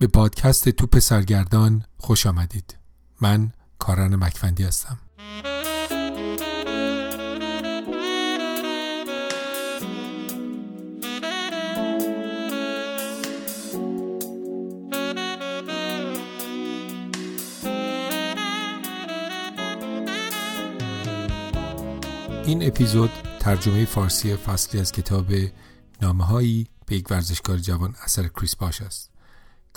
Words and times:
به 0.00 0.06
پادکست 0.06 0.68
توپ 0.68 0.98
سرگردان 0.98 1.84
خوش 1.98 2.26
آمدید. 2.26 2.78
من 3.20 3.52
کارن 3.78 4.16
مکفندی 4.16 4.64
هستم. 4.64 4.98
این 22.46 22.66
اپیزود 22.66 23.10
ترجمه 23.40 23.84
فارسی 23.84 24.36
فصلی 24.36 24.80
از 24.80 24.92
کتاب 24.92 25.32
نامه 26.02 26.64
به 26.86 26.96
یک 26.96 27.10
ورزشکار 27.10 27.58
جوان 27.58 27.94
اثر 28.04 28.28
کریس 28.28 28.56
باش 28.56 28.82
است. 28.82 29.15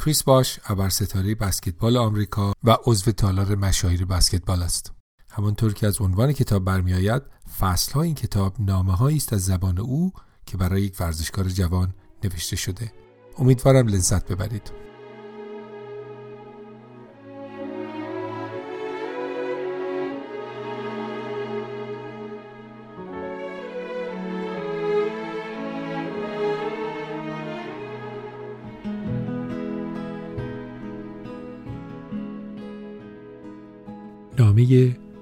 کریس 0.06 0.24
باش 0.24 0.60
ابر 0.66 0.90
ستاره 0.90 1.36
بسکتبال 1.36 1.98
آمریکا 1.98 2.54
و 2.64 2.78
عضو 2.86 3.12
تالار 3.12 3.56
مشاهیر 3.56 4.06
بسکتبال 4.06 4.64
است. 4.64 4.94
همانطور 5.32 5.74
که 5.74 5.88
از 5.88 6.02
عنوان 6.02 6.34
کتاب 6.34 6.66
برمیآید 6.66 7.22
فصل 7.60 8.00
این 8.00 8.16
کتاب 8.16 8.56
نامه 8.60 9.02
است 9.16 9.34
از 9.34 9.46
زبان 9.46 9.80
او 9.80 10.12
که 10.46 10.58
برای 10.58 10.82
یک 10.82 10.96
ورزشکار 11.00 11.46
جوان 11.46 11.94
نوشته 12.24 12.56
شده. 12.56 12.94
امیدوارم 13.38 13.88
لذت 13.88 14.32
ببرید. 14.32 14.89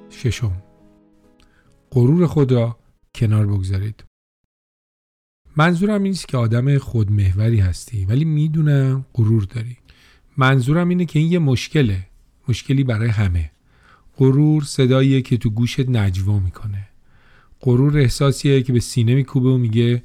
ششم. 0.10 0.64
غرور 1.92 2.28
خود 2.28 2.52
را 2.52 2.78
کنار 3.16 3.48
بگذارید. 3.48 4.04
منظورم 5.56 6.04
این 6.04 6.12
نیست 6.12 6.28
که 6.28 6.38
آدم 6.38 6.78
خودمهوری 6.78 7.60
هستی 7.60 8.06
ولی 8.06 8.26
می‌دونم 8.26 9.06
غرور 9.14 9.44
داری. 9.44 9.78
منظورم 10.38 10.90
اینه 10.90 11.06
که 11.06 11.20
این 11.20 11.32
یه 11.32 11.40
مشکله. 11.40 12.08
مشکلی 12.48 12.84
برای 12.84 13.10
همه. 13.10 13.52
غرور 14.18 14.64
صداییه 14.64 15.22
که 15.22 15.38
تو 15.38 15.50
گوشت 15.50 15.90
نجوا 15.90 16.40
می‌کنه. 16.40 16.88
غرور 17.62 17.98
احساسیه 17.98 18.62
که 18.62 18.74
به 18.74 18.80
سینه 18.80 19.16
میکوبه 19.16 19.50
و 19.50 19.58
میگه 19.58 20.04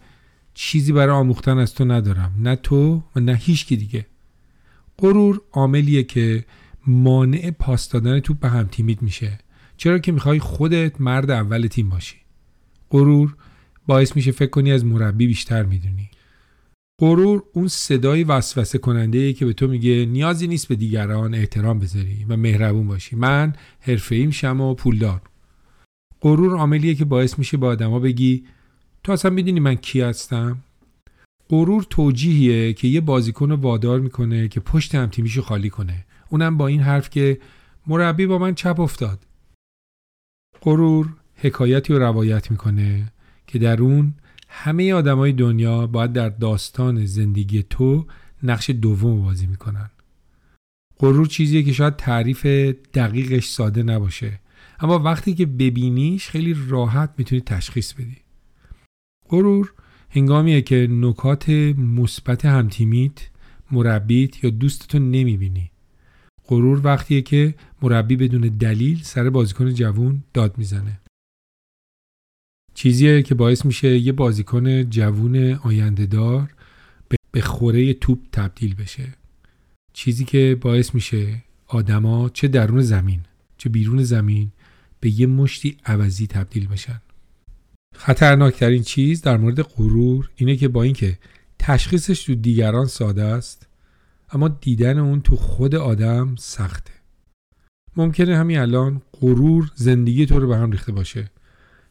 چیزی 0.54 0.92
برای 0.92 1.14
آموختن 1.14 1.58
از 1.58 1.74
تو 1.74 1.84
ندارم. 1.84 2.34
نه 2.38 2.56
تو 2.56 3.02
و 3.16 3.20
نه 3.20 3.34
هیچ 3.34 3.68
دیگه. 3.68 4.06
غرور 4.98 5.40
عاملیه 5.52 6.02
که 6.02 6.44
مانع 6.86 7.50
پاس 7.50 7.88
دادن 7.88 8.20
توپ 8.20 8.38
به 8.38 8.48
هم 8.48 8.66
تیمیت 8.66 9.02
میشه. 9.02 9.38
چرا 9.76 9.98
که 9.98 10.12
می‌خوای 10.12 10.38
خودت 10.38 11.00
مرد 11.00 11.30
اول 11.30 11.66
تیم 11.66 11.88
باشی. 11.88 12.16
غرور 12.90 13.36
باعث 13.86 14.16
میشه 14.16 14.32
فکر 14.32 14.50
کنی 14.50 14.72
از 14.72 14.84
مربی 14.84 15.26
بیشتر 15.26 15.62
می‌دونی. 15.62 16.10
غرور 17.00 17.42
اون 17.52 17.68
صدای 17.68 18.24
وسوسه 18.24 18.78
کننده 18.78 19.18
ای 19.18 19.32
که 19.32 19.46
به 19.46 19.52
تو 19.52 19.68
میگه 19.68 20.06
نیازی 20.06 20.46
نیست 20.46 20.68
به 20.68 20.76
دیگران 20.76 21.34
احترام 21.34 21.78
بذاری 21.78 22.26
و 22.28 22.36
مهربون 22.36 22.88
باشی. 22.88 23.16
من 23.16 23.52
حرفه 23.80 24.30
شم 24.30 24.60
و 24.60 24.74
پولدار 24.74 25.20
غرور 26.20 26.56
عاملیه 26.56 26.94
که 26.94 27.04
باعث 27.04 27.38
میشه 27.38 27.56
با 27.56 27.68
آدما 27.68 27.98
بگی 27.98 28.44
تو 29.04 29.12
اصلا 29.12 29.30
می‌دونی 29.30 29.60
من 29.60 29.74
کی 29.74 30.00
هستم؟ 30.00 30.58
غرور 31.48 31.86
توجیهیه 31.90 32.72
که 32.72 32.88
یه 32.88 33.00
بازیکن 33.00 33.50
رو 33.50 33.56
وادار 33.56 34.00
می‌کنه 34.00 34.48
که 34.48 34.60
پشت 34.60 34.94
هم 34.94 35.06
تیمیشو 35.06 35.42
خالی 35.42 35.70
کنه. 35.70 36.04
اونم 36.32 36.56
با 36.56 36.66
این 36.66 36.80
حرف 36.80 37.10
که 37.10 37.40
مربی 37.86 38.26
با 38.26 38.38
من 38.38 38.54
چپ 38.54 38.80
افتاد. 38.80 39.26
غرور 40.62 41.14
حکایتی 41.34 41.92
رو 41.92 41.98
روایت 41.98 42.50
می‌کنه 42.50 43.12
که 43.46 43.58
در 43.58 43.82
اون 43.82 44.14
همه 44.48 44.92
آدمای 44.92 45.32
دنیا 45.32 45.86
باید 45.86 46.12
در 46.12 46.28
داستان 46.28 47.06
زندگی 47.06 47.62
تو 47.62 48.06
نقش 48.42 48.70
دوم 48.70 49.22
بازی 49.22 49.46
می‌کنن. 49.46 49.90
غرور 50.98 51.26
چیزیه 51.26 51.62
که 51.62 51.72
شاید 51.72 51.96
تعریف 51.96 52.46
دقیقش 52.94 53.48
ساده 53.48 53.82
نباشه 53.82 54.40
اما 54.80 54.98
وقتی 54.98 55.34
که 55.34 55.46
ببینیش 55.46 56.28
خیلی 56.28 56.56
راحت 56.68 57.14
می‌تونی 57.18 57.40
تشخیص 57.40 57.92
بدی. 57.92 58.16
غرور 59.28 59.72
هنگامیه 60.10 60.62
که 60.62 60.88
نکات 60.90 61.48
مثبت 61.78 62.44
همتیمیت 62.44 63.30
مربیت 63.70 64.44
یا 64.44 64.50
دوستتو 64.50 64.98
نمی‌بینی. 64.98 65.71
غرور 66.52 66.80
وقتیه 66.84 67.22
که 67.22 67.54
مربی 67.82 68.16
بدون 68.16 68.40
دلیل 68.40 69.02
سر 69.02 69.30
بازیکن 69.30 69.74
جوون 69.74 70.22
داد 70.34 70.58
می‌زنه. 70.58 71.00
چیزیه 72.74 73.22
که 73.22 73.34
باعث 73.34 73.64
میشه 73.64 73.98
یه 73.98 74.12
بازیکن 74.12 74.90
جوون 74.90 75.52
آینده 75.52 76.06
دار 76.06 76.54
به 77.32 77.40
خوره 77.40 77.94
توپ 77.94 78.18
تبدیل 78.32 78.74
بشه. 78.74 79.08
چیزی 79.92 80.24
که 80.24 80.58
باعث 80.60 80.94
میشه 80.94 81.42
آدما 81.66 82.28
چه 82.28 82.48
درون 82.48 82.80
زمین 82.80 83.20
چه 83.58 83.68
بیرون 83.68 84.02
زمین 84.02 84.52
به 85.00 85.20
یه 85.20 85.26
مشتی 85.26 85.76
عوضی 85.86 86.26
تبدیل 86.26 86.66
بشن. 86.68 87.00
خطرناکترین 87.96 88.82
چیز 88.82 89.22
در 89.22 89.36
مورد 89.36 89.62
غرور 89.62 90.30
اینه 90.36 90.56
که 90.56 90.68
با 90.68 90.82
اینکه 90.82 91.18
تشخیصش 91.58 92.24
تو 92.24 92.34
دیگران 92.34 92.86
ساده 92.86 93.22
است 93.22 93.68
اما 94.32 94.48
دیدن 94.48 94.98
اون 94.98 95.20
تو 95.20 95.36
خود 95.36 95.74
آدم 95.74 96.34
سخته. 96.38 96.92
ممکنه 97.96 98.36
همین 98.36 98.58
الان 98.58 99.02
غرور 99.20 99.70
زندگی 99.74 100.26
تو 100.26 100.40
رو 100.40 100.48
به 100.48 100.56
هم 100.56 100.70
ریخته 100.70 100.92
باشه 100.92 101.30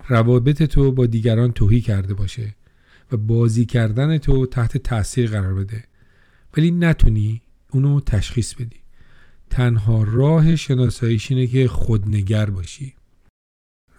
روابط 0.08 0.64
تو 0.64 0.92
با 0.92 1.06
دیگران 1.06 1.52
توهی 1.52 1.82
کرده 1.82 2.14
باشه 2.14 2.56
و 3.12 3.18
بازی 3.18 3.66
کردن 3.66 4.18
تو 4.18 4.46
تحت 4.46 4.78
تاثیر 4.78 5.30
قرار 5.30 5.54
بده. 5.54 5.84
ولی 6.58 6.72
نتونی 6.72 7.42
اونو 7.72 8.00
تشخیص 8.00 8.54
بدی. 8.54 8.82
تنها 9.50 10.04
راه 10.04 10.56
شناساییش 10.56 11.32
اینه 11.32 11.48
که 11.48 11.68
خودنگر 11.68 12.50
باشی. 12.50 12.94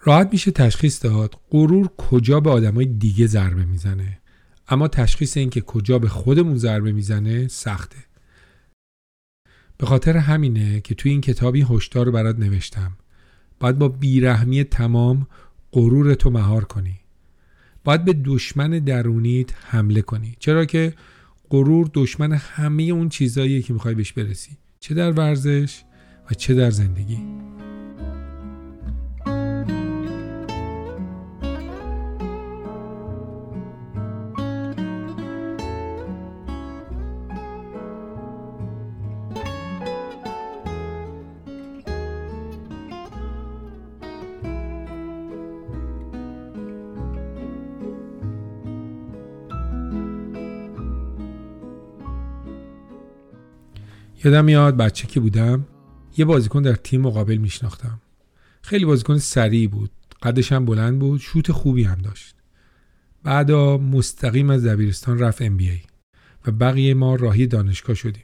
راحت 0.03 0.29
میشه 0.31 0.51
تشخیص 0.51 1.05
داد 1.05 1.35
غرور 1.51 1.89
کجا 1.97 2.39
به 2.39 2.49
آدمای 2.49 2.85
دیگه 2.85 3.27
ضربه 3.27 3.65
می‌زنه. 3.65 4.19
اما 4.67 4.87
تشخیص 4.87 5.37
اینکه 5.37 5.61
کجا 5.61 5.99
به 5.99 6.09
خودمون 6.09 6.57
ضربه 6.57 6.91
می‌زنه 6.91 7.47
سخته. 7.47 7.97
به 9.77 9.85
خاطر 9.85 10.17
همینه 10.17 10.81
که 10.81 10.95
توی 10.95 11.11
این 11.11 11.21
کتابی 11.21 11.65
هشدار 11.69 12.05
رو 12.05 12.11
برات 12.11 12.39
نوشتم. 12.39 12.91
باید 13.59 13.77
با 13.77 13.87
بیرحمی 13.87 14.63
تمام 14.63 15.27
غرور 15.71 16.13
تو 16.13 16.29
مهار 16.29 16.63
کنی. 16.63 16.99
باید 17.83 18.05
به 18.05 18.13
دشمن 18.25 18.69
درونیت 18.69 19.49
حمله 19.65 20.01
کنی. 20.01 20.35
چرا 20.39 20.65
که 20.65 20.93
غرور 21.49 21.89
دشمن 21.93 22.31
همه 22.31 22.83
اون 22.83 23.09
چیزاییه 23.09 23.61
که 23.61 23.73
می‌خوای 23.73 23.95
بهش 23.95 24.13
برسی. 24.13 24.57
چه 24.79 24.93
در 24.93 25.11
ورزش 25.11 25.83
و 26.31 26.33
چه 26.33 26.53
در 26.53 26.71
زندگی. 26.71 27.17
یادم 54.23 54.45
میاد 54.45 54.77
بچه 54.77 55.07
که 55.07 55.19
بودم 55.19 55.67
یه 56.17 56.25
بازیکن 56.25 56.61
در 56.61 56.75
تیم 56.75 57.01
مقابل 57.01 57.37
میشناختم. 57.37 58.01
خیلی 58.61 58.85
بازیکن 58.85 59.17
سریع 59.17 59.69
بود 59.69 59.91
قدش 60.21 60.51
هم 60.51 60.65
بلند 60.65 60.99
بود 60.99 61.19
شوت 61.19 61.51
خوبی 61.51 61.83
هم 61.83 61.97
داشت. 61.97 62.35
بعدا 63.23 63.77
مستقیم 63.77 64.49
از 64.49 64.65
دبیرستان 64.65 65.19
رفت 65.19 65.41
ام 65.41 65.57
و 66.47 66.51
بقیه 66.51 66.93
ما 66.93 67.15
راهی 67.15 67.47
دانشگاه 67.47 67.95
شدیم. 67.95 68.23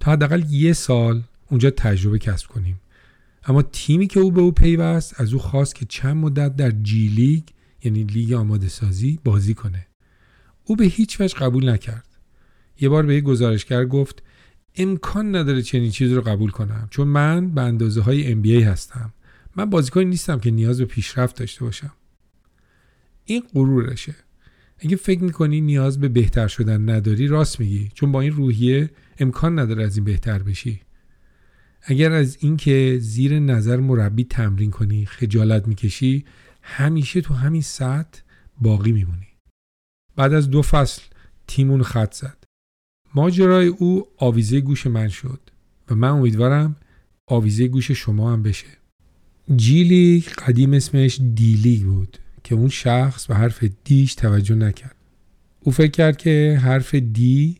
تا 0.00 0.12
حداقل 0.12 0.42
یه 0.50 0.72
سال 0.72 1.22
اونجا 1.50 1.70
تجربه 1.70 2.18
کسب 2.18 2.46
کنیم. 2.46 2.80
اما 3.44 3.62
تیمی 3.62 4.06
که 4.06 4.20
او 4.20 4.32
به 4.32 4.40
او 4.40 4.52
پیوست 4.52 5.20
از 5.20 5.32
او 5.32 5.38
خواست 5.38 5.74
که 5.74 5.86
چند 5.88 6.16
مدت 6.16 6.56
در 6.56 6.70
جی 6.70 7.08
لیگ 7.08 7.42
یعنی 7.84 8.04
لیگ 8.04 8.32
آماده 8.32 8.68
سازی 8.68 9.18
بازی 9.24 9.54
کنه. 9.54 9.86
او 10.64 10.76
به 10.76 10.84
هیچ 10.84 11.20
وجه 11.20 11.38
قبول 11.38 11.68
نکرد. 11.68 12.08
یه 12.80 12.88
بار 12.88 13.06
به 13.06 13.14
یه 13.14 13.20
گزارشگر 13.20 13.84
گفت 13.84 14.22
امکان 14.76 15.36
نداره 15.36 15.62
چنین 15.62 15.90
چیزی 15.90 16.14
رو 16.14 16.20
قبول 16.20 16.50
کنم. 16.50 16.88
چون 16.90 17.08
من 17.08 17.50
به 17.50 17.60
اندازه 17.60 18.00
های 18.00 18.42
NBA 18.42 18.62
هستم. 18.62 19.12
من 19.56 19.70
بازیکنی 19.70 20.04
نیستم 20.04 20.38
که 20.38 20.50
نیاز 20.50 20.78
به 20.78 20.84
پیشرفت 20.84 21.36
داشته 21.36 21.64
باشم. 21.64 21.92
این 23.24 23.42
غرورشه. 23.54 24.14
اگه 24.78 24.96
فکر 24.96 25.22
می‌کنی 25.22 25.60
نیاز 25.60 26.00
به 26.00 26.08
بهتر 26.08 26.48
شدن 26.48 26.90
نداری 26.90 27.26
راست 27.26 27.60
میگی. 27.60 27.90
چون 27.94 28.12
با 28.12 28.20
این 28.20 28.32
روحیه 28.32 28.90
امکان 29.18 29.58
نداره 29.58 29.84
از 29.84 29.96
این 29.96 30.04
بهتر 30.04 30.42
بشی. 30.42 30.80
اگر 31.82 32.12
از 32.12 32.36
اینکه 32.40 32.98
زیر 33.00 33.38
نظر 33.38 33.76
مربی 33.76 34.24
تمرین 34.24 34.70
کنی 34.70 35.06
خجالت 35.06 35.68
می‌کشی 35.68 36.24
همیشه 36.62 37.20
تو 37.20 37.34
همین 37.34 37.62
سطح 37.62 38.20
باقی 38.60 38.92
میمونی. 38.92 39.26
بعد 40.16 40.32
از 40.32 40.50
دو 40.50 40.62
فصل 40.62 41.02
تیمون 41.46 41.82
خط 41.82 42.14
زد. 42.14 42.39
ماجرای 43.14 43.66
او 43.66 44.06
آویزه 44.16 44.60
گوش 44.60 44.86
من 44.86 45.08
شد 45.08 45.40
و 45.90 45.94
من 45.94 46.08
امیدوارم 46.08 46.76
آویزه 47.26 47.68
گوش 47.68 47.90
شما 47.90 48.32
هم 48.32 48.42
بشه. 48.42 48.66
جیلی 49.56 50.24
قدیم 50.46 50.72
اسمش 50.72 51.20
دیلی 51.34 51.76
بود 51.76 52.18
که 52.44 52.54
اون 52.54 52.68
شخص 52.68 53.26
به 53.26 53.34
حرف 53.34 53.64
دیش 53.84 54.14
توجه 54.14 54.54
نکرد. 54.54 54.94
او 55.60 55.72
فکر 55.72 55.90
کرد 55.90 56.16
که 56.16 56.60
حرف 56.62 56.94
دی 56.94 57.56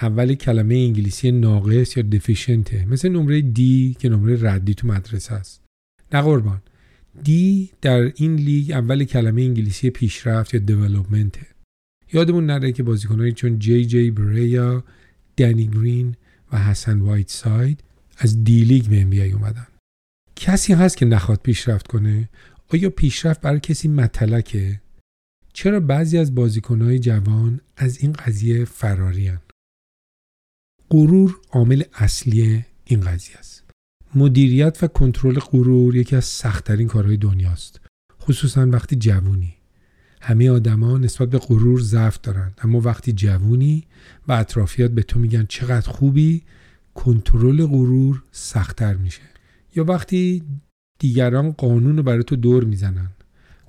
اول 0.00 0.34
کلمه 0.34 0.74
انگلیسی 0.74 1.30
ناقص 1.30 1.96
یا 1.96 2.02
دفیشنته 2.02 2.86
مثل 2.86 3.08
نمره 3.08 3.40
دی 3.40 3.96
که 3.98 4.08
نمره 4.08 4.38
ردی 4.42 4.74
تو 4.74 4.86
مدرسه 4.86 5.34
است. 5.34 5.62
نه 6.12 6.22
قربان 6.22 6.62
D 7.24 7.70
در 7.80 8.12
این 8.16 8.34
لیگ 8.36 8.72
اول 8.72 9.04
کلمه 9.04 9.42
انگلیسی 9.42 9.90
پیشرفت 9.90 10.54
یا 10.54 10.60
development 10.60 11.39
ه 11.39 11.46
یادمون 12.12 12.46
نره 12.46 12.72
که 12.72 12.82
بازیکنانی 12.82 13.32
چون 13.32 13.58
جی 13.58 13.86
جی 13.86 14.10
باریا 14.10 14.84
دنی 15.36 15.66
گرین 15.66 16.16
و 16.52 16.58
حسن 16.58 17.00
وایت 17.00 17.30
ساید 17.30 17.84
از 18.18 18.44
D 18.44 18.64
League 18.64 18.86
به 18.86 19.02
NBA 19.02 19.34
اومدن. 19.34 19.66
کسی 20.36 20.72
هست 20.72 20.96
که 20.96 21.06
نخواد 21.06 21.40
پیشرفت 21.42 21.86
کنه؟ 21.86 22.28
آیا 22.68 22.90
پیشرفت 22.90 23.40
برای 23.40 23.60
کسی 23.60 23.88
مطلقه؟ 23.88 24.80
چرا 25.52 25.80
بعضی 25.80 26.18
از 26.18 26.34
بازیکنهای 26.34 26.98
جوان 26.98 27.60
از 27.76 27.98
این 27.98 28.12
قضیه 28.12 28.64
فرارین 28.64 29.38
غرور 30.90 31.36
عامل 31.50 31.82
اصلی 31.94 32.64
این 32.84 33.00
قضیه 33.00 33.38
است. 33.38 33.64
مدیریت 34.14 34.78
و 34.82 34.86
کنترل 34.86 35.38
غرور 35.38 35.96
یکی 35.96 36.16
از 36.16 36.24
سختترین 36.24 36.88
کارهای 36.88 37.16
دنیاست 37.16 37.80
خصوصا 38.22 38.66
وقتی 38.66 38.96
جوونی. 38.96 39.57
همه 40.20 40.50
آدما 40.50 40.98
نسبت 40.98 41.30
به 41.30 41.38
غرور 41.38 41.80
ضعف 41.80 42.18
دارن. 42.22 42.52
اما 42.62 42.80
وقتی 42.80 43.12
جوونی 43.12 43.84
و 44.28 44.32
اطرافیات 44.32 44.90
به 44.90 45.02
تو 45.02 45.18
میگن 45.18 45.46
چقدر 45.48 45.90
خوبی 45.90 46.42
کنترل 46.94 47.66
غرور 47.66 48.22
سختتر 48.32 48.94
میشه. 48.94 49.22
یا 49.76 49.84
وقتی 49.84 50.42
دیگران 50.98 51.52
قانون 51.52 51.96
رو 51.96 52.02
برای 52.02 52.22
تو 52.22 52.36
دور 52.36 52.64
می‌زنن. 52.64 53.10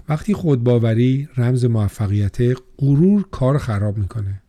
وقتی 0.10 0.34
خودباوری 0.34 1.30
رمز 1.38 1.66
موفقیت 1.66 2.38
غرور 2.78 3.25
کار 3.31 3.57
خراب 3.57 3.98
می‌کنه. 3.98 4.42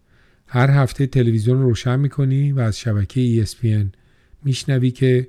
هر 0.47 0.71
هفته 0.71 1.07
تلویزیون 1.07 1.59
رو 1.59 1.69
روشن 1.69 2.01
می‌کنی 2.01 2.53
و 2.53 2.61
از 2.61 2.79
شبکه 2.79 3.45
ESPN 3.45 3.87
میشنوی 4.45 4.91
که 4.91 5.29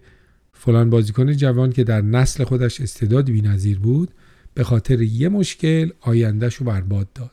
فلان 0.53 0.89
بازیکن 0.89 1.33
جوان 1.33 1.71
که 1.71 1.83
در 1.83 2.01
نسل 2.01 2.43
خودش 2.43 2.81
استعداد 2.81 3.29
بینظیر 3.29 3.79
بود 3.79 4.11
به 4.53 4.63
خاطر 4.63 5.01
یه 5.01 5.29
مشکل 5.29 5.89
آیندهش 6.01 6.55
رو 6.55 6.65
برباد 6.65 7.13
داد. 7.13 7.31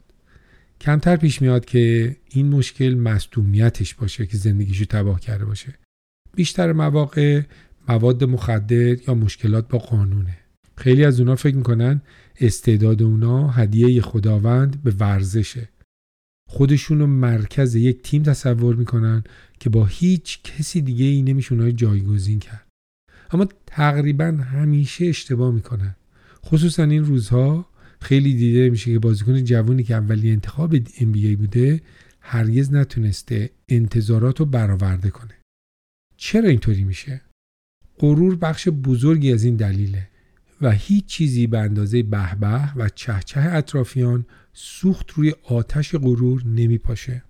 کمتر 0.81 1.17
پیش 1.17 1.43
میاد 1.43 1.65
که 1.65 2.17
این 2.29 2.49
مشکل 2.49 2.95
مصدومیتش 2.95 3.95
باشه 3.95 4.27
که 4.27 4.37
زندگیشو 4.37 4.85
تباه 4.85 5.21
کرده 5.21 5.45
باشه. 5.45 5.75
بیشتر 6.35 6.73
مواقع 6.73 7.43
مواد 7.89 8.25
مخدر 8.25 9.09
یا 9.09 9.15
مشکلات 9.15 9.69
با 9.69 9.79
قانونه. 9.79 10.39
خیلی 10.77 11.05
از 11.05 11.21
اونا 11.21 11.37
فکر 11.37 11.57
می‌کنن 11.57 12.03
استعداد 12.41 13.03
اونا 13.03 13.49
هدیه 13.49 14.03
خداوند 14.03 14.83
به 14.83 14.91
ورزشه. 14.91 15.69
خودشون 16.49 16.99
رو 16.99 17.07
مرکز 17.07 17.75
یک 17.75 18.03
تیم 18.03 18.23
تصور 18.23 18.77
می‌کنن 18.77 19.25
که 19.61 19.71
با 19.71 19.85
هیچ 19.85 20.43
کسی 20.43 20.81
دیگه 20.81 21.05
ای 21.05 21.23
نمیشه 21.23 21.73
جایگزین 21.73 22.39
کرد. 22.39 22.67
اما 23.31 23.49
تقریبا 23.67 24.25
همیشه 24.25 25.07
اشتباه 25.07 25.55
می‌کنن. 25.55 25.95
خصوصا 26.49 26.83
این 26.83 27.05
روزها 27.05 27.69
خیلی 28.01 28.35
دیده 28.35 28.71
میشه 28.71 28.93
که 28.93 28.99
بازیکن 28.99 29.45
جوانی 29.45 29.83
که 29.83 29.95
اولی 29.95 30.31
انتخاب 30.31 30.77
NBA 30.79 31.37
بوده 31.39 31.81
هرگز 32.21 32.73
نتونسته 32.73 33.51
انتظارات 33.69 34.41
رو 34.41 34.47
برآورده 34.47 35.11
کنه. 35.11 35.35
چرا 36.17 36.49
اینطوری 36.49 36.85
میشه؟ 36.85 37.21
غرور 37.99 38.37
بخش 38.37 38.69
بزرگی 38.69 39.33
از 39.33 39.45
این 39.45 39.57
دلیله 39.57 40.09
و 40.61 40.71
هیچ 40.71 41.07
چیزی 41.07 41.47
به 41.47 41.59
اندازه 41.59 42.03
بهبه 42.03 42.75
و 42.77 42.89
چهچه 42.89 43.41
اطرافیان 43.41 44.27
سوخت 44.53 45.11
روی 45.11 45.35
آتش 45.45 45.95
غرور 45.95 46.43
نمیپاشه. 46.47 47.25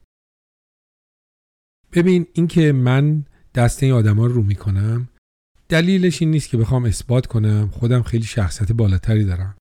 ببین 1.93 2.27
اینکه 2.33 2.73
من 2.73 3.25
دست 3.55 3.83
این 3.83 3.93
آدما 3.93 4.27
رو 4.27 4.33
رو 4.33 4.43
می‌کنم 4.43 5.09
دلیلش 5.71 6.23
این 6.23 6.31
نیست 6.31 6.49
که 6.49 6.57
بخوام 6.57 6.85
اثبات 6.85 7.27
کنم 7.27 7.69
خودم 7.73 8.03
خیلی 8.03 8.25
شخصیت 8.25 8.73
بالاتری 8.73 9.25
دارم. 9.25 9.57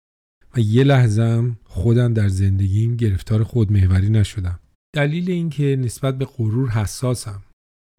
و 0.55 0.59
یه 0.59 0.83
لحظم 0.83 1.57
خودم 1.63 2.13
در 2.13 2.27
زندگیم 2.27 2.95
گرفتار 2.95 3.43
خودمهوری 3.43 4.09
نشدم. 4.09 4.59
دلیل 4.95 5.31
اینکه 5.31 5.75
نسبت 5.79 6.17
به 6.17 6.25
غرور 6.25 6.69
حساسم 6.69 7.43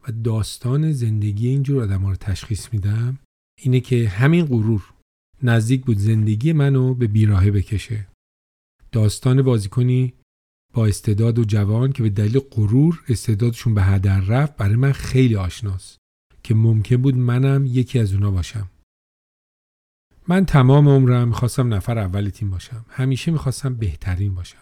و 0.07 0.11
داستان 0.11 0.91
زندگی 0.91 1.47
اینجور 1.47 1.83
آدم 1.83 2.05
رو 2.05 2.15
تشخیص 2.15 2.73
میدم 2.73 3.19
اینه 3.61 3.79
که 3.79 4.09
همین 4.09 4.45
غرور 4.45 4.93
نزدیک 5.43 5.85
بود 5.85 5.97
زندگی 5.97 6.53
منو 6.53 6.93
به 6.93 7.07
بیراهه 7.07 7.51
بکشه. 7.51 8.07
داستان 8.91 9.41
بازیکنی 9.41 10.13
با 10.73 10.85
استعداد 10.85 11.39
و 11.39 11.43
جوان 11.43 11.91
که 11.91 12.03
به 12.03 12.09
دلیل 12.09 12.39
غرور 12.39 13.03
استعدادشون 13.09 13.73
به 13.73 13.83
هدر 13.83 14.19
رفت 14.19 14.57
برای 14.57 14.75
من 14.75 14.91
خیلی 14.91 15.35
آشناست. 15.35 15.97
که 16.45 16.53
ممکن 16.53 16.97
بود 16.97 17.17
منم 17.17 17.65
یکی 17.65 17.99
از 17.99 18.13
اونا 18.13 18.31
باشم. 18.31 18.69
من 20.27 20.45
تمام 20.45 20.89
عمرم 20.89 21.27
می‌خواستم 21.27 21.73
نفر 21.73 21.99
اول 21.99 22.29
تیم 22.29 22.49
باشم. 22.49 22.85
همیشه 22.89 23.31
می‌خواستم 23.31 23.75
بهترین 23.75 24.35
باشم. 24.35 24.57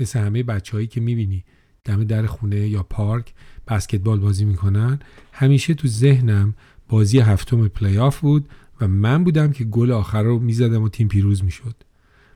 مثل 0.00 0.18
همه 0.18 0.42
بچههایی 0.42 0.86
که 0.86 1.00
می‌بینی 1.00 1.44
دم 1.84 2.04
در 2.04 2.26
خونه 2.26 2.68
یا 2.68 2.82
پارک 2.82 3.34
بسکتبال 3.68 4.20
بازی 4.20 4.44
می‌کنن 4.44 4.98
همیشه 5.32 5.74
تو 5.74 5.88
ذهنم 5.88 6.54
بازی 6.88 7.18
هفتم 7.18 7.68
پلی 7.68 7.98
آف 7.98 8.20
بود 8.20 8.48
و 8.80 8.88
من 8.88 9.24
بودم 9.24 9.52
که 9.52 9.64
گل 9.64 9.92
آخر 9.92 10.22
رو 10.22 10.38
می‌زدم 10.38 10.82
و 10.82 10.88
تیم 10.88 11.08
پیروز 11.08 11.44
می‌شد. 11.44 11.74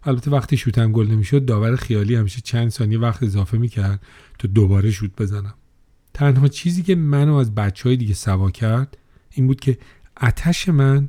البته 0.03 0.31
وقتی 0.31 0.57
شوتم 0.57 0.93
گل 0.93 1.07
نمی‌شد 1.07 1.45
داور 1.45 1.77
خیالی 1.77 2.15
همیشه 2.15 2.41
چند 2.41 2.69
ثانیه 2.69 2.99
وقت 2.99 3.23
اضافه 3.23 3.59
می‌کرد 3.59 4.03
تا 4.39 4.49
دوباره 4.49 4.91
شوت 4.91 5.11
بزنم. 5.19 5.55
تنها 6.19 6.49
چیزی 6.49 6.83
که 6.83 6.95
منو 6.95 7.35
از 7.35 7.55
بچه 7.55 7.89
های 7.89 7.97
دیگه 7.97 8.15
سوا 8.15 8.51
کرد 8.51 8.99
این 9.31 9.47
بود 9.47 9.61
که 9.61 9.79
اتش 10.23 10.69
من 10.69 11.09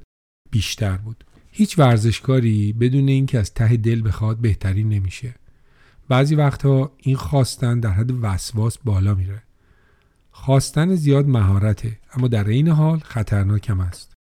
بیشتر 0.52 0.98
بود. 0.98 1.24
هیچ 1.52 1.80
ورزشکاری 1.80 2.74
بدون 2.74 3.08
اینکه 3.08 3.40
از 3.40 3.54
ته 3.54 3.78
دل 3.78 4.08
بخواد 4.08 4.38
بهترین 4.38 4.90
نمیشه. 4.90 5.36
بعضی 6.08 6.36
وقتها 6.36 6.92
این 6.98 7.16
خواستن 7.16 7.80
در 7.80 7.90
حد 7.90 8.12
وسواس 8.24 8.78
بالا 8.78 9.16
میره. 9.16 9.44
خواستن 10.32 10.96
زیاد 10.96 11.28
مهارته 11.28 12.00
اما 12.14 12.28
در 12.28 12.48
این 12.48 12.68
حال 12.68 13.00
خطرناکم 13.00 13.80
است. 13.80 14.14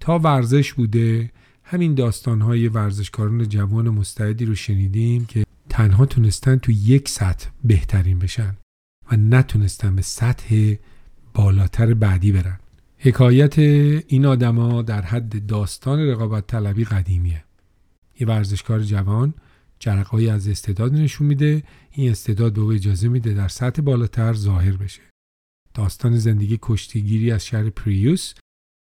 تا 0.00 0.18
ورزش 0.18 0.72
بوده 0.72 1.30
همین 1.62 1.94
داستانهای 1.94 2.68
ورزشکاران 2.68 3.48
جوان 3.48 3.88
مستعدی 3.88 4.44
رو 4.44 4.54
شنیدیم 4.54 5.26
که 5.26 5.44
تنها 5.68 6.06
تونستن 6.06 6.56
تو 6.56 6.72
یک 6.72 7.08
سطح 7.08 7.48
بهترین 7.64 8.18
بشن. 8.18 8.56
و 9.12 9.16
نتونستن 9.16 9.96
به 9.96 10.02
سطح 10.02 10.74
بالاتر 11.34 11.94
بعدی 11.94 12.32
برن. 12.32 12.58
حکایت 12.98 13.58
این 13.58 14.26
آدما 14.26 14.82
در 14.82 15.02
حد 15.02 15.46
داستان 15.46 15.98
رقابت 15.98 16.46
طلبی 16.46 16.84
قدیمیه. 16.84 17.44
یه 18.20 18.26
ورزشکار 18.26 18.80
جوان 18.80 19.34
جرقایی 19.78 20.28
از 20.28 20.48
استعداد 20.48 20.92
نشون 20.94 21.26
میده 21.26 21.62
این 21.90 22.10
استعداد 22.10 22.52
به 22.52 22.60
او 22.60 22.72
اجازه 22.72 23.08
میده 23.08 23.34
در 23.34 23.48
سطح 23.48 23.82
بالاتر 23.82 24.32
ظاهر 24.32 24.76
بشه. 24.76 25.02
داستان 25.74 26.18
زندگی 26.18 26.58
کشتیگیری 26.62 27.30
از 27.30 27.46
شهر 27.46 27.70
پریوس 27.70 28.34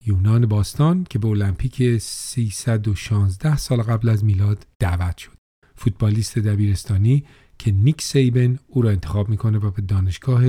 یونان 0.05 0.45
باستان 0.45 1.03
که 1.09 1.19
به 1.19 1.27
المپیک 1.27 1.97
316 1.97 3.57
سال 3.57 3.81
قبل 3.81 4.09
از 4.09 4.25
میلاد 4.25 4.65
دعوت 4.79 5.17
شد. 5.17 5.37
فوتبالیست 5.75 6.39
دبیرستانی 6.39 7.25
که 7.61 7.71
نیک 7.71 8.01
سیبن 8.01 8.59
او 8.67 8.81
را 8.81 8.89
انتخاب 8.89 9.29
می‌کنه 9.29 9.57
و 9.57 9.71
به 9.71 9.81
دانشگاه 9.81 10.43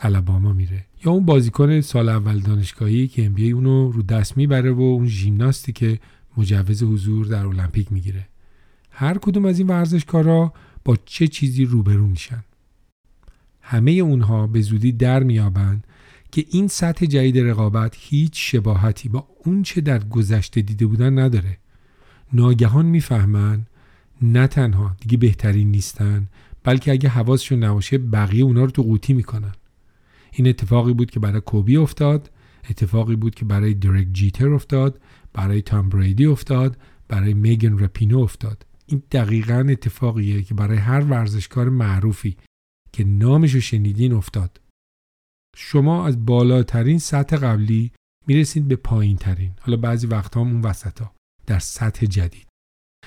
الاباما 0.00 0.52
میره. 0.52 0.84
یا 1.04 1.12
اون 1.12 1.24
بازیکن 1.24 1.80
سال 1.80 2.08
اول 2.08 2.38
دانشگاهی 2.38 3.08
که 3.08 3.26
ام 3.26 3.34
اونو 3.54 3.90
رو 3.90 4.02
دست 4.02 4.36
می‌بره 4.36 4.72
و 4.72 4.80
اون 4.80 5.06
ژیمناستی 5.06 5.72
که 5.72 5.98
مجوز 6.36 6.82
حضور 6.82 7.26
در 7.26 7.46
المپیک 7.46 7.92
می‌گیره. 7.92 8.28
هر 8.90 9.18
کدوم 9.18 9.44
از 9.44 9.58
این 9.58 9.68
ورزشکارا 9.68 10.52
با 10.84 10.96
چه 11.04 11.28
چیزی 11.28 11.64
روبرو 11.64 12.06
میشن؟ 12.06 12.44
همه 13.60 13.90
اونها 13.90 14.46
به 14.46 14.60
زودی 14.60 14.92
در 14.92 15.22
میابند 15.22 15.86
که 16.32 16.44
این 16.50 16.68
سطح 16.68 17.06
جدید 17.06 17.38
رقابت 17.38 17.96
هیچ 17.98 18.52
شباهتی 18.52 19.08
با 19.08 19.28
اون 19.44 19.62
چه 19.62 19.80
در 19.80 20.04
گذشته 20.04 20.62
دیده 20.62 20.86
بودن 20.86 21.18
نداره. 21.18 21.58
ناگهان 22.32 22.86
می‌فهمن 22.86 23.66
نه 24.22 24.46
تنها 24.46 24.96
دیگه 25.00 25.16
بهترین 25.16 25.70
نیستن 25.70 26.28
بلکه 26.64 26.92
اگه 26.92 27.08
حواسشون 27.08 27.64
نباشه 27.64 27.98
بقیه 27.98 28.44
اونا 28.44 28.64
رو 28.64 28.70
تو 28.70 28.82
قوطی 28.82 29.12
می‌کنن. 29.12 29.52
این 30.32 30.48
اتفاقی 30.48 30.92
بود 30.92 31.10
که 31.10 31.20
برای 31.20 31.40
کوبی 31.40 31.76
افتاد 31.76 32.30
اتفاقی 32.70 33.16
بود 33.16 33.34
که 33.34 33.44
برای 33.44 33.74
درک 33.74 34.08
جیتر 34.12 34.54
افتاد 34.54 35.00
برای 35.32 35.62
تام 35.62 35.88
بریدی 35.88 36.26
افتاد 36.26 36.76
برای 37.08 37.34
میگن 37.34 37.78
رپینو 37.78 38.18
افتاد. 38.18 38.66
این 38.86 39.02
دقیقا 39.10 39.66
اتفاقیه 39.70 40.42
که 40.42 40.54
برای 40.54 40.78
هر 40.78 41.00
ورزشکار 41.00 41.68
معروفی 41.68 42.36
که 42.92 43.04
نامش 43.04 43.54
رو 43.54 43.60
شنیدین 43.60 44.12
افتاد. 44.12 44.60
شما 45.56 46.06
از 46.06 46.26
بالاترین 46.26 46.98
سطح 46.98 47.36
قبلی 47.36 47.92
می‌رسید 48.26 48.68
به 48.68 48.76
پایین 48.76 49.16
ترین 49.16 49.52
حالا 49.60 49.76
بعضی 49.76 50.06
وقتها 50.06 50.40
هم 50.40 50.48
اون 50.48 50.60
وسط 50.60 51.00
ها 51.00 51.14
در 51.46 51.58
سطح 51.58 52.06
جدید. 52.06 52.46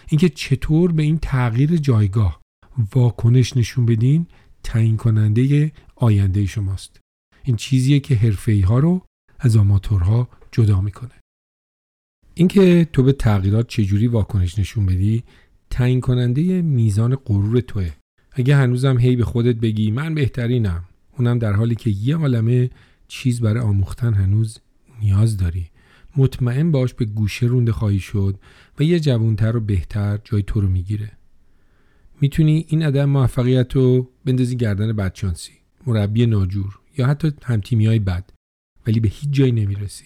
اینکه 0.08 0.30
چطور 0.30 0.92
به 0.92 1.04
این 1.04 1.20
تغییر 1.20 1.78
جایگاه 1.78 2.41
واکنش 2.96 3.58
نشون 3.58 3.86
بدین 3.86 4.28
تعیین 4.64 4.98
کننده 4.98 5.72
آینده 5.96 6.46
شماست. 6.46 7.00
این 7.44 7.56
چیزیه 7.56 8.00
که 8.00 8.16
حرفه 8.16 8.64
ها 8.68 8.80
رو 8.80 9.06
از 9.40 9.58
آماتورها 9.58 10.30
جدا 10.52 10.82
می‌کنه. 10.82 11.12
اینکه 12.34 12.88
تو 12.94 13.04
به 13.04 13.14
تغییرات 13.14 13.68
چجوری 13.68 14.08
واکنش 14.08 14.60
نشون 14.60 14.86
بدی 14.86 15.24
تعیین 15.70 16.02
کننده 16.02 16.62
میزان 16.62 17.16
غرور 17.16 17.60
توه. 17.60 17.92
اگه 18.32 18.56
هنوزم 18.56 18.98
هی 18.98 19.16
به 19.16 19.24
خودت 19.24 19.56
بگی 19.56 19.92
من 19.92 20.16
بهترینم 20.16 20.84
اونم 21.18 21.40
در 21.40 21.54
حالی 21.54 21.76
که 21.76 21.90
یه 21.90 22.18
عالمه 22.18 22.70
چیز 23.08 23.42
برای 23.42 23.64
آموختن 23.64 24.14
هنوز 24.14 24.60
نیاز 25.02 25.38
داری. 25.38 25.70
مطمئن 26.18 26.72
باش 26.72 26.94
به 26.94 27.06
گوشه 27.06 27.46
رونده 27.46 27.72
خواهی 27.72 28.00
شد 28.00 28.40
و 28.80 28.84
یه 28.84 29.00
جوانتر 29.00 29.58
و 29.58 29.60
بهتر 29.60 30.20
جای 30.24 30.44
تو 30.44 30.62
رو 30.62 30.68
می‌گیره. 30.68 31.12
می‌تونی 32.22 32.66
این 32.68 32.84
عدم 32.84 33.06
موفقیت 33.06 33.76
رو 33.76 34.10
بندازی 34.26 34.56
گردن 34.56 34.94
بدشانسی 34.94 35.52
مربی 35.88 36.26
ناجور 36.26 36.80
یا 36.98 37.08
حتی 37.08 37.32
همتیمی 37.44 37.86
های 37.86 38.00
بد 38.00 38.30
ولی 38.88 39.00
به 39.00 39.08
هیچ 39.08 39.30
جایی 39.32 39.52
نمی‌رسی. 39.52 40.06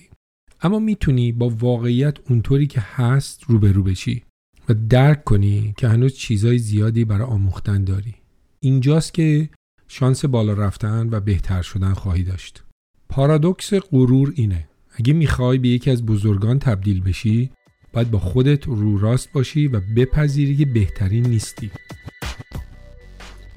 اما 0.62 0.80
می‌تونی 0.80 1.32
با 1.32 1.50
واقعیت 1.50 2.18
اونطوری 2.30 2.68
که 2.68 2.82
هست 2.82 3.44
روبرو 3.44 3.84
بشی 3.84 4.24
و 4.70 4.74
درک 4.74 5.24
کنی 5.24 5.74
که 5.78 5.88
هنوز 5.88 6.14
چیزای 6.14 6.58
زیادی 6.58 7.06
برای 7.06 7.28
آموختن 7.28 7.84
داری. 7.84 8.16
اینجاست 8.60 9.14
که 9.14 9.50
شانس 9.88 10.26
بالا 10.26 10.54
رفتن 10.54 11.10
و 11.12 11.20
بهتر 11.20 11.62
شدن 11.62 11.94
خواهی 11.94 12.24
داشت. 12.24 12.64
پارادوکس 13.10 13.74
غرور 13.74 14.34
اینه. 14.36 14.68
اگه 14.92 15.14
می‌خوای 15.14 15.58
به 15.58 15.68
یکی 15.68 15.92
از 15.92 16.06
بزرگان 16.06 16.60
تبدیل 16.60 17.02
بشی 17.02 17.52
باید 17.95 18.11
با 18.11 18.19
خودت 18.19 18.65
رو 18.65 18.99
راست 18.99 19.33
باشی 19.33 19.67
و 19.69 19.81
بپذیری 19.97 20.57
که 20.57 20.67
بهترین 20.67 21.27
نیستی 21.27 21.71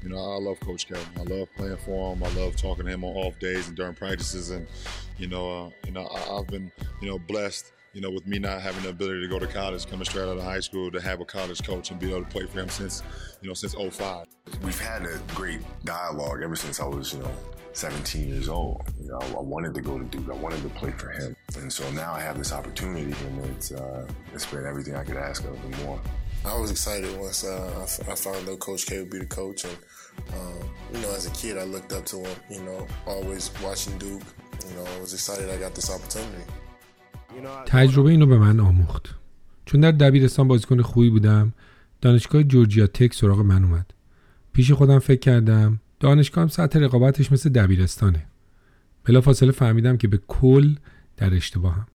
You 0.02 0.10
know, 0.10 0.36
I 0.36 0.40
love 0.48 0.60
Coach 0.60 0.86
Kevin. 0.88 1.08
I 1.16 1.24
love 1.34 1.48
playing 1.56 1.78
for 1.86 2.00
him. 2.12 2.22
I 2.22 2.30
love 2.40 2.52
talking 2.56 2.84
to 2.84 2.92
him 2.94 3.04
on 3.04 3.12
off 3.24 3.38
days 3.38 3.64
and 3.68 3.76
during 3.80 3.94
practices. 3.94 4.50
And 4.50 4.66
you 5.22 5.28
know, 5.32 5.44
uh, 5.58 5.70
you 5.86 5.92
know, 5.96 6.04
I, 6.16 6.18
I've 6.34 6.48
been, 6.54 6.66
you 7.00 7.08
know, 7.08 7.18
blessed 7.32 7.66
you 7.94 8.00
know, 8.00 8.10
with 8.10 8.26
me 8.26 8.38
not 8.40 8.60
having 8.60 8.82
the 8.82 8.88
ability 8.90 9.20
to 9.20 9.28
go 9.28 9.38
to 9.38 9.46
college, 9.46 9.86
coming 9.86 10.04
straight 10.04 10.28
out 10.28 10.36
of 10.36 10.42
high 10.42 10.60
school, 10.60 10.90
to 10.90 11.00
have 11.00 11.20
a 11.20 11.24
college 11.24 11.62
coach 11.62 11.90
and 11.92 12.00
be 12.00 12.10
able 12.10 12.24
to 12.24 12.30
play 12.30 12.44
for 12.44 12.58
him 12.58 12.68
since, 12.68 13.02
you 13.40 13.48
know, 13.48 13.54
since 13.54 13.74
05. 13.74 14.26
We've 14.62 14.80
had 14.80 15.02
a 15.02 15.20
great 15.28 15.60
dialogue 15.84 16.42
ever 16.42 16.56
since 16.56 16.80
I 16.80 16.86
was, 16.86 17.14
you 17.14 17.20
know, 17.20 17.30
17 17.72 18.28
years 18.28 18.48
old. 18.48 18.82
You 19.00 19.08
know, 19.08 19.20
I 19.20 19.40
wanted 19.40 19.74
to 19.74 19.80
go 19.80 19.98
to 19.98 20.04
Duke. 20.04 20.28
I 20.30 20.34
wanted 20.34 20.62
to 20.62 20.68
play 20.70 20.92
for 20.92 21.10
him. 21.10 21.34
And 21.58 21.72
so 21.72 21.88
now 21.92 22.12
I 22.12 22.20
have 22.20 22.38
this 22.38 22.52
opportunity 22.52 23.14
and 23.26 23.44
it's, 23.46 23.72
uh, 23.72 24.06
it's 24.32 24.46
been 24.46 24.66
everything 24.66 24.94
I 24.94 25.04
could 25.04 25.16
ask 25.16 25.44
of 25.44 25.62
and 25.64 25.84
more. 25.84 26.00
I 26.44 26.58
was 26.58 26.70
excited 26.70 27.10
once 27.18 27.42
uh, 27.42 27.86
I, 28.12 28.14
found 28.14 28.48
out 28.48 28.58
Coach 28.60 28.86
K 28.86 28.98
would 28.98 29.10
be 29.10 29.18
the 29.18 29.26
coach. 29.26 29.64
And, 29.64 29.76
um, 30.34 30.70
you 30.92 31.00
know, 31.00 31.10
as 31.14 31.26
a 31.26 31.30
kid, 31.30 31.56
I 31.56 31.64
looked 31.64 31.92
up 31.92 32.04
to 32.06 32.16
him, 32.16 32.36
you 32.50 32.62
know, 32.62 32.86
always 33.06 33.50
watching 33.62 33.96
Duke. 33.98 34.22
You 34.68 34.76
know, 34.76 34.84
I 34.84 35.00
was 35.00 35.14
excited 35.14 35.48
I 35.50 35.56
got 35.56 35.74
this 35.74 35.90
opportunity. 35.90 36.44
تجربه 37.66 38.10
اینو 38.10 38.26
به 38.26 38.38
من 38.38 38.60
آموخت 38.60 39.14
چون 39.64 39.80
در 39.80 39.90
دبیرستان 39.90 40.48
بازیکن 40.48 40.82
خوبی 40.82 41.10
بودم 41.10 41.52
دانشگاه 42.00 42.42
جورجیا 42.42 42.86
تک 42.86 43.14
سراغ 43.14 43.38
من 43.40 43.64
اومد 43.64 43.90
پیش 44.52 44.72
خودم 44.72 44.98
فکر 44.98 45.20
کردم 45.20 45.80
دانشگاه 45.99 46.41
هم 46.41 46.47
سطح 46.47 46.79
رقابتش 46.79 47.31
مثل 47.31 47.49
دبیرستانه. 47.49 48.25
فاصله 49.23 49.51
فهمیدم 49.51 49.97
که 49.97 50.07
به 50.07 50.19
کل 50.27 50.75
در 51.17 51.33
اشتباهم. 51.33 51.87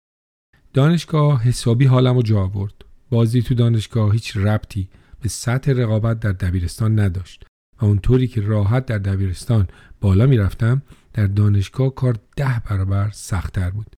دانشگاه 0.72 1.42
حسابی 1.42 1.84
حالم 1.84 2.16
رو 2.16 2.22
جا 2.22 2.40
آورد. 2.40 2.74
بازی 3.10 3.42
تو 3.42 3.54
دانشگاه 3.54 4.12
هیچ 4.12 4.36
ربطی 4.36 4.88
به 5.20 5.28
سطح 5.28 5.72
رقابت 5.72 6.20
در 6.20 6.32
دبیرستان 6.32 7.00
نداشت. 7.00 7.44
و 7.80 7.84
اونطوری 7.84 8.26
که 8.26 8.40
راحت 8.40 8.86
در 8.86 8.98
دبیرستان 8.98 9.68
بالا 10.00 10.26
می‌رفتم 10.26 10.82
در 11.12 11.26
دانشگاه 11.26 11.94
کار 11.94 12.18
ده 12.36 12.62
برابر 12.70 13.10
سختتر 13.12 13.70
بود. 13.70 13.96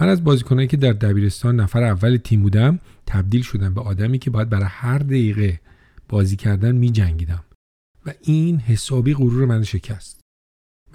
من 0.00 0.08
از 0.08 0.24
بازیکنایی 0.24 0.68
که 0.68 0.76
در 0.76 0.92
دبیرستان 0.92 1.60
نفر 1.60 1.82
اول 1.82 2.16
تیم 2.16 2.42
بودم 2.42 2.78
تبدیل 3.06 3.42
شدم 3.42 3.74
به 3.74 3.80
آدمی 3.80 4.18
که 4.18 4.30
باید 4.30 4.48
برای 4.48 4.68
هر 4.68 4.98
دقیقه 4.98 5.60
بازی 6.08 6.36
کردن 6.36 6.74
می 6.74 6.90
جنگیدم 6.90 7.44
و 8.08 8.12
این 8.22 8.58
حسابی 8.58 9.14
غرور 9.14 9.44
من 9.44 9.64
شکست. 9.64 10.20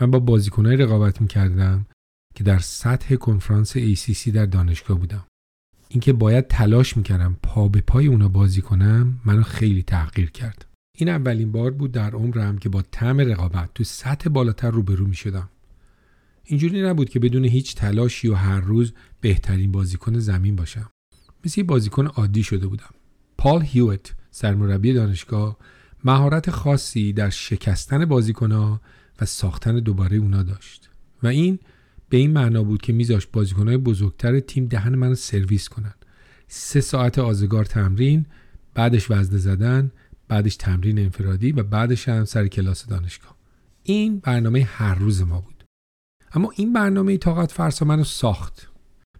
من 0.01 0.11
با 0.11 0.19
بازیکنای 0.19 0.77
رقابت 0.77 1.21
می 1.21 1.27
کردم 1.27 1.85
که 2.35 2.43
در 2.43 2.59
سطح 2.59 3.15
کنفرانس 3.15 3.77
ACC 3.77 4.29
در 4.29 4.45
دانشگاه 4.45 4.99
بودم. 4.99 5.25
اینکه 5.89 6.13
باید 6.13 6.47
تلاش 6.47 6.97
می‌کردم 6.97 7.37
پا 7.43 7.67
به 7.67 7.81
پای 7.81 8.07
اونا 8.07 8.27
بازی 8.27 8.61
کنم 8.61 9.19
منو 9.25 9.43
خیلی 9.43 9.83
تحقیر 9.83 10.29
کرد. 10.31 10.65
این 10.97 11.09
اولین 11.09 11.51
بار 11.51 11.71
بود 11.71 11.91
در 11.91 12.11
عمرم 12.11 12.57
که 12.57 12.69
با 12.69 12.81
طعم 12.81 13.19
رقابت 13.19 13.69
تو 13.75 13.83
سطح 13.83 14.29
بالاتر 14.29 14.71
روبرو 14.71 15.07
می 15.07 15.15
شدم 15.15 15.49
اینجوری 16.43 16.81
نبود 16.81 17.09
که 17.09 17.19
بدون 17.19 17.45
هیچ 17.45 17.75
تلاشی 17.75 18.27
و 18.27 18.33
هر 18.33 18.59
روز 18.59 18.93
بهترین 19.21 19.71
بازیکن 19.71 20.19
زمین 20.19 20.55
باشم. 20.55 20.89
مثل 21.45 21.59
یه 21.59 21.63
بازیکن 21.63 22.07
عادی 22.07 22.43
شده 22.43 22.67
بودم. 22.67 22.93
پال 23.37 23.61
هیوت 23.61 24.15
سرمربی 24.31 24.93
دانشگاه 24.93 25.57
مهارت 26.03 26.49
خاصی 26.49 27.13
در 27.13 27.29
شکستن 27.29 28.05
بازیکنها 28.05 28.81
و 29.21 29.25
ساختن 29.25 29.79
دوباره 29.79 30.17
اونا 30.17 30.43
داشت. 30.43 30.89
و 31.23 31.27
این 31.27 31.59
به 32.09 32.17
این 32.17 32.31
معنا 32.31 32.63
بود 32.63 32.81
که 32.81 32.93
میذاشت 32.93 33.31
بازیکنهای 33.31 33.77
بزرگتر 33.77 34.39
تیم 34.39 34.65
دهن 34.65 34.95
منو 34.95 35.15
سرویس 35.15 35.69
کنن 35.69 35.93
سه 36.47 36.81
ساعت 36.81 37.19
آزگار 37.19 37.65
تمرین 37.65 38.25
بعدش 38.73 39.11
وزنه 39.11 39.37
زدن 39.37 39.91
بعدش 40.27 40.55
تمرین 40.55 40.99
انفرادی 40.99 41.51
و 41.51 41.63
بعدش 41.63 42.09
هم 42.09 42.25
سر 42.25 42.47
کلاس 42.47 42.87
دانشگاه. 42.87 43.35
این 43.83 44.19
برنامه 44.19 44.63
هر 44.63 44.95
روز 44.95 45.21
ما 45.21 45.41
بود. 45.41 45.63
اما 46.33 46.51
این 46.55 46.73
برنامه 46.73 47.17
طاقت 47.17 47.51
فرسا 47.51 47.85
منو 47.85 48.03
ساخت. 48.03 48.69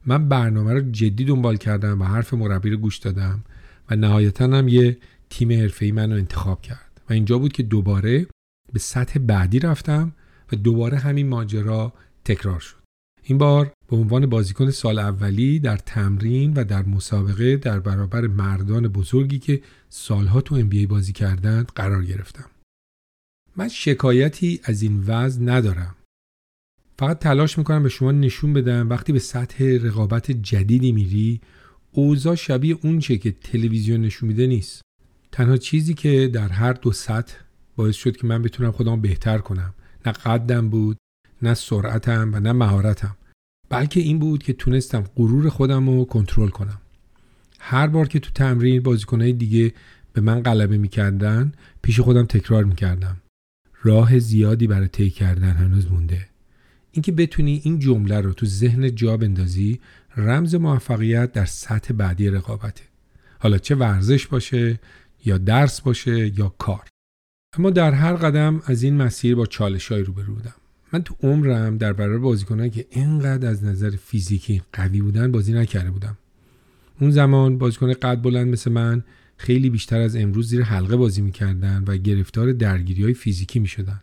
من 0.06 0.30
برنامه 0.30 0.74
رو 0.74 0.92
جدی 0.92 1.26
دنبال 1.26 1.58
کردم 1.58 2.02
و 2.02 2.04
حرف 2.04 2.34
مربی 2.34 2.70
رو 2.70 2.78
گوش 2.78 2.98
دادم 2.98 3.44
و 3.90 3.96
نهایتا 3.96 4.46
هم 4.46 4.68
یه 4.68 4.98
تیم 5.34 5.52
حرفه‌ای 5.52 5.92
منو 5.92 6.16
انتخاب 6.16 6.62
کرد. 6.62 7.02
و 7.10 7.14
اینجا 7.14 7.40
بود 7.40 7.54
که 7.54 7.64
دوباره 7.64 8.28
به 8.74 8.80
سطح 8.80 9.20
بعدی 9.20 9.60
رفتم 9.60 10.14
و 10.52 10.56
دوباره 10.56 10.98
همین 10.98 11.28
ماجرا 11.28 11.94
تکرار 12.26 12.60
شد. 12.60 12.84
این 13.24 13.38
بار 13.38 13.74
به 13.90 13.96
عنوان 13.96 14.26
بازیکن 14.26 14.70
سال 14.70 15.00
اولی 15.00 15.60
در 15.60 15.78
تمرین 15.78 16.54
و 16.54 16.64
در 16.64 16.84
مسابقه 16.86 17.58
در 17.58 17.80
برابر 17.80 18.28
مردان 18.28 18.88
بزرگی 18.88 19.40
که 19.40 19.62
سالها 19.90 20.42
تو 20.42 20.62
NBA 20.62 20.88
بازی 20.88 21.14
کردند 21.14 21.72
قرار 21.76 22.06
گرفتم. 22.06 22.50
من 23.56 23.68
شکایتی 23.68 24.60
از 24.64 24.82
این 24.82 25.04
وضع 25.08 25.42
ندارم. 25.42 25.96
فقط 27.00 27.20
تلاش 27.20 27.58
می‌کنم 27.58 27.84
به 27.84 27.90
شما 27.90 28.12
نشون 28.12 28.54
بدم 28.54 28.90
وقتی 28.90 29.14
به 29.14 29.20
سطح 29.20 29.64
رقابت 29.64 30.32
جدیدی 30.32 30.92
میری 30.92 31.42
اوضاع 31.92 32.36
شبیه 32.36 32.78
اونچه 32.82 33.18
که 33.18 33.32
تلویزیون 33.32 34.02
نشون 34.02 34.30
میده 34.30 34.48
نیست. 34.48 34.82
تنها 35.34 35.58
چیزی 35.58 35.94
که 35.94 36.28
در 36.34 36.50
هر 36.50 36.74
دو 36.74 36.92
سطح 36.92 37.36
باعث 37.76 37.96
شد 37.96 38.18
که 38.18 38.28
من 38.28 38.42
بتونم 38.42 38.72
خودم 38.72 39.02
بهتر 39.02 39.38
کنم. 39.38 39.74
نه 40.06 40.12
قدم 40.12 40.70
بود 40.70 40.98
نه 41.42 41.54
سرعتم 41.54 42.32
و 42.34 42.40
نه 42.40 42.52
مهارتم. 42.52 43.16
بلکه 43.70 44.00
این 44.00 44.20
بود 44.20 44.44
که 44.44 44.54
تونستم 44.54 45.04
غرور 45.16 45.50
خودم 45.50 45.90
رو 45.90 46.06
کنترل 46.06 46.50
کنم. 46.50 46.82
هر 47.60 47.88
بار 47.88 48.08
که 48.08 48.20
تو 48.20 48.32
تمرین 48.32 48.84
بازیکنهای 48.84 49.34
دیگه 49.34 49.74
به 50.14 50.22
من 50.22 50.44
غلبه 50.44 50.78
می‌کردن 50.78 51.52
پیش 51.82 52.00
خودم 52.00 52.26
تکرار 52.26 52.64
می‌کردم. 52.64 53.18
راه 53.84 54.20
زیادی 54.20 54.68
برای 54.68 54.88
طی 54.88 55.10
کردن 55.10 55.52
هنوز 55.52 55.92
مونده. 55.92 56.28
اینکه 56.92 57.12
بتونی 57.12 57.62
این 57.64 57.80
جمله 57.80 58.22
رو 58.22 58.34
تو 58.34 58.46
ذهن 58.46 58.96
جا 58.96 59.18
بندازی 59.18 59.80
رمز 60.18 60.56
موفقیت 60.56 61.32
در 61.32 61.46
سطح 61.46 61.94
بعدی 61.94 62.30
رقابته. 62.30 62.84
حالا 63.40 63.58
چه 63.58 63.76
ورزش 63.76 64.28
باشه 64.28 64.80
یا 65.26 65.38
درس 65.38 65.82
باشه 65.82 66.40
یا 66.40 66.56
کار. 66.58 66.88
اما 67.58 67.70
در 67.70 67.92
هر 67.92 68.14
قدم 68.14 68.62
از 68.66 68.84
این 68.84 68.98
مسیر 68.98 69.36
با 69.36 69.46
چالش 69.46 69.92
های 69.92 70.04
روبرو 70.04 70.34
بودم. 70.34 70.54
من 70.94 71.04
تو 71.04 71.16
عمرم 71.24 71.78
در 71.78 71.94
برابر 71.94 72.18
بازیکنایی 72.18 72.70
که 72.70 72.86
اینقدر 72.90 73.50
از 73.50 73.64
نظر 73.64 73.90
فیزیکی 73.90 74.62
قوی 74.74 75.02
بودن 75.02 75.32
بازی 75.32 75.54
نکرده 75.54 75.92
بودم. 75.92 76.18
اون 77.00 77.12
زمان 77.12 77.58
بازیکن 77.58 77.94
قد 77.94 78.22
بلند 78.22 78.48
مثل 78.48 78.72
من 78.72 79.04
خیلی 79.38 79.70
بیشتر 79.70 80.02
از 80.02 80.16
امروز 80.16 80.50
زیر 80.50 80.64
حلقه 80.64 80.96
بازی 80.96 81.22
می‌کردن 81.22 81.84
و 81.88 81.98
گرفتار 81.98 82.54
درگیری 82.54 83.04
های 83.04 83.14
فیزیکی 83.14 83.60
می‌شدن. 83.60 84.02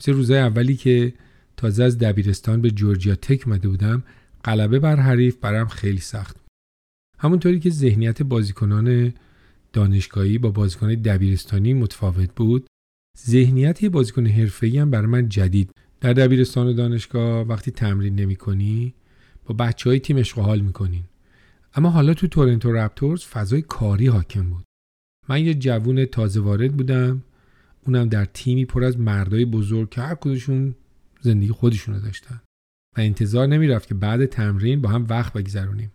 مثل 0.00 0.12
روزای 0.12 0.38
اولی 0.38 0.76
که 0.76 1.14
تازه 1.56 1.84
از 1.84 1.98
دبیرستان 1.98 2.60
به 2.60 2.70
جورجیا 2.70 3.14
تک 3.14 3.48
مده 3.48 3.68
بودم 3.68 4.02
غلبه 4.44 4.78
بر 4.78 4.96
حریف 4.96 5.36
برام 5.36 5.68
خیلی 5.68 6.00
سخت 6.00 6.36
همونطوری 7.18 7.60
که 7.60 7.70
ذهنیت 7.70 8.22
بازیکنان 8.22 9.12
دانشگاهی 9.72 10.38
با 10.38 10.50
بازیکن 10.50 10.94
دبیرستانی 10.94 11.74
متفاوت 11.74 12.30
بود. 12.36 12.66
ذهنیت 13.26 13.82
یه 13.82 13.88
بازیکن 13.88 14.26
حرفه‌ای 14.26 14.78
هم 14.78 14.90
برای 14.90 15.06
من 15.06 15.28
جدید. 15.28 15.70
در 16.00 16.12
دبیرستان 16.12 16.66
و 16.66 16.72
دانشگاه 16.72 17.46
وقتی 17.46 17.70
تمرین 17.70 18.14
نمی‌کنی 18.14 18.94
با 19.44 19.54
بچه 19.54 19.90
های 19.90 20.00
تیم 20.00 20.18
عشق 20.18 20.38
حال 20.38 20.60
می‌کنین. 20.60 21.04
اما 21.74 21.90
حالا 21.90 22.14
تو 22.14 22.26
تورنتو 22.26 22.72
رپتورز 22.72 23.24
فضای 23.24 23.62
کاری 23.62 24.06
حاکم 24.06 24.50
بود. 24.50 24.64
من 25.28 25.44
یه 25.44 25.54
جوون 25.54 26.04
تازه 26.04 26.40
وارد 26.40 26.76
بودم. 26.76 27.22
اونم 27.86 28.08
در 28.08 28.24
تیمی 28.24 28.64
پر 28.64 28.84
از 28.84 28.98
مردای 28.98 29.44
بزرگ 29.44 29.90
که 29.90 30.00
هر 30.00 30.14
کدومشون 30.14 30.74
زندگی 31.20 31.50
خودشونو 31.50 32.00
داشتن. 32.00 32.40
و 32.96 33.00
انتظار 33.00 33.46
نمی‌رفت 33.46 33.88
که 33.88 33.94
بعد 33.94 34.26
تمرین 34.26 34.80
با 34.80 34.88
هم 34.88 35.06
وقت 35.08 35.32
بگذرونیم. 35.32 35.92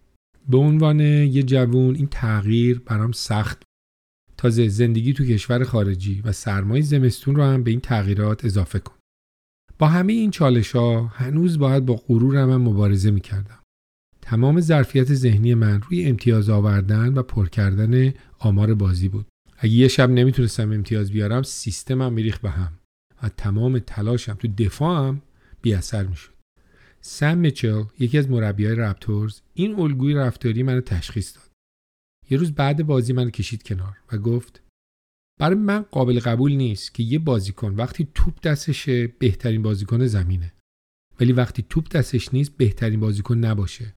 به 0.49 0.57
عنوان 0.57 0.99
یه 0.99 1.43
جوون 1.43 1.95
این 1.95 2.07
تغییر 2.11 2.79
برام 2.79 3.11
سخت 3.11 3.63
تازه 4.37 4.67
زندگی 4.67 5.13
تو 5.13 5.25
کشور 5.25 5.63
خارجی 5.63 6.21
و 6.21 6.31
سرمای 6.31 6.81
زمستون 6.81 7.35
رو 7.35 7.43
هم 7.43 7.63
به 7.63 7.71
این 7.71 7.79
تغییرات 7.79 8.45
اضافه 8.45 8.79
کن 8.79 8.95
با 9.79 9.87
همه 9.87 10.13
این 10.13 10.31
چالش 10.31 10.71
ها 10.71 11.07
هنوز 11.07 11.59
باید 11.59 11.85
با 11.85 11.95
غرورم 11.95 12.51
هم 12.51 12.61
مبارزه 12.61 13.11
می 13.11 13.21
کردم. 13.21 13.59
تمام 14.21 14.61
ظرفیت 14.61 15.13
ذهنی 15.13 15.53
من 15.53 15.81
روی 15.81 16.05
امتیاز 16.05 16.49
آوردن 16.49 17.13
و 17.13 17.23
پر 17.23 17.49
کردن 17.49 18.13
آمار 18.39 18.73
بازی 18.73 19.09
بود. 19.09 19.25
اگه 19.57 19.73
یه 19.73 19.87
شب 19.87 20.09
نمی‌تونستم 20.09 20.71
امتیاز 20.71 21.11
بیارم 21.11 21.43
سیستمم 21.43 22.13
میریخ 22.13 22.39
به 22.39 22.49
هم 22.49 22.73
و 23.23 23.29
تمام 23.29 23.79
تلاشم 23.79 24.33
تو 24.33 24.47
دفاعم 24.47 25.21
بی 25.61 25.73
اثر 25.73 26.03
می‌شد. 26.03 26.33
سم 27.01 27.37
میچل 27.37 27.83
یکی 27.99 28.17
از 28.17 28.29
مربیای 28.29 28.75
رپتورز 28.75 29.39
این 29.53 29.79
الگوی 29.79 30.13
رفتاری 30.13 30.63
منو 30.63 30.81
تشخیص 30.81 31.35
داد. 31.35 31.46
یه 32.29 32.37
روز 32.37 32.51
بعد 32.51 32.85
بازی 32.85 33.13
من 33.13 33.29
کشید 33.29 33.63
کنار 33.63 33.97
و 34.11 34.17
گفت 34.17 34.61
برای 35.39 35.55
من 35.55 35.81
قابل 35.81 36.19
قبول 36.19 36.51
نیست 36.51 36.93
که 36.93 37.03
یه 37.03 37.19
بازیکن 37.19 37.75
وقتی 37.75 38.07
توپ 38.15 38.41
دستشه 38.41 39.07
بهترین 39.07 39.61
بازیکن 39.61 40.05
زمینه. 40.05 40.53
ولی 41.19 41.33
وقتی 41.33 41.65
توپ 41.69 41.89
دستش 41.89 42.33
نیست 42.33 42.57
بهترین 42.57 42.99
بازیکن 42.99 43.37
نباشه. 43.37 43.93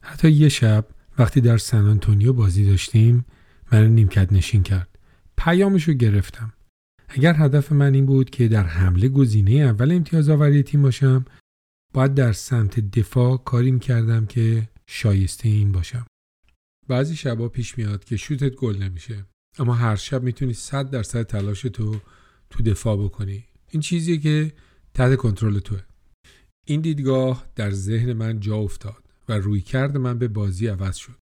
حتی 0.00 0.30
یه 0.30 0.48
شب 0.48 0.86
وقتی 1.18 1.40
در 1.40 1.58
سن 1.58 1.86
آنتونیو 1.86 2.32
بازی 2.32 2.66
داشتیم 2.66 3.24
منو 3.72 3.88
نیمکت 3.88 4.32
نشین 4.32 4.62
کرد. 4.62 4.98
پیامشو 5.36 5.92
گرفتم. 5.92 6.52
اگر 7.08 7.34
هدف 7.36 7.72
من 7.72 7.94
این 7.94 8.06
بود 8.06 8.30
که 8.30 8.48
در 8.48 8.62
حمله 8.62 9.08
گزینه 9.08 9.52
اول 9.52 9.92
امتیاز 9.92 10.28
آوری 10.28 10.62
تیم 10.62 10.82
باشم 10.82 11.24
باید 11.92 12.14
در 12.14 12.32
سمت 12.32 12.80
دفاع 12.80 13.36
کاری 13.36 13.78
کردم 13.78 14.26
که 14.26 14.68
شایسته 14.86 15.48
این 15.48 15.72
باشم. 15.72 16.06
بعضی 16.88 17.16
شبا 17.16 17.48
پیش 17.48 17.78
میاد 17.78 18.04
که 18.04 18.16
شوتت 18.16 18.54
گل 18.54 18.76
نمیشه. 18.76 19.24
اما 19.58 19.74
هر 19.74 19.96
شب 19.96 20.22
می‌تونی 20.22 20.52
صد 20.52 20.90
درصد 20.90 21.22
تلاش 21.22 21.62
تو 21.62 22.00
تو 22.50 22.62
دفاع 22.62 23.04
بکنی. 23.04 23.44
این 23.70 23.80
چیزیه 23.80 24.18
که 24.18 24.52
تحت 24.94 25.16
کنترل 25.16 25.58
توه. 25.58 25.80
این 26.66 26.80
دیدگاه 26.80 27.46
در 27.56 27.70
ذهن 27.70 28.12
من 28.12 28.40
جا 28.40 28.56
افتاد 28.56 29.04
و 29.28 29.32
روی 29.32 29.60
کرد 29.60 29.96
من 29.96 30.18
به 30.18 30.28
بازی 30.28 30.66
عوض 30.66 30.96
شد. 30.96 31.18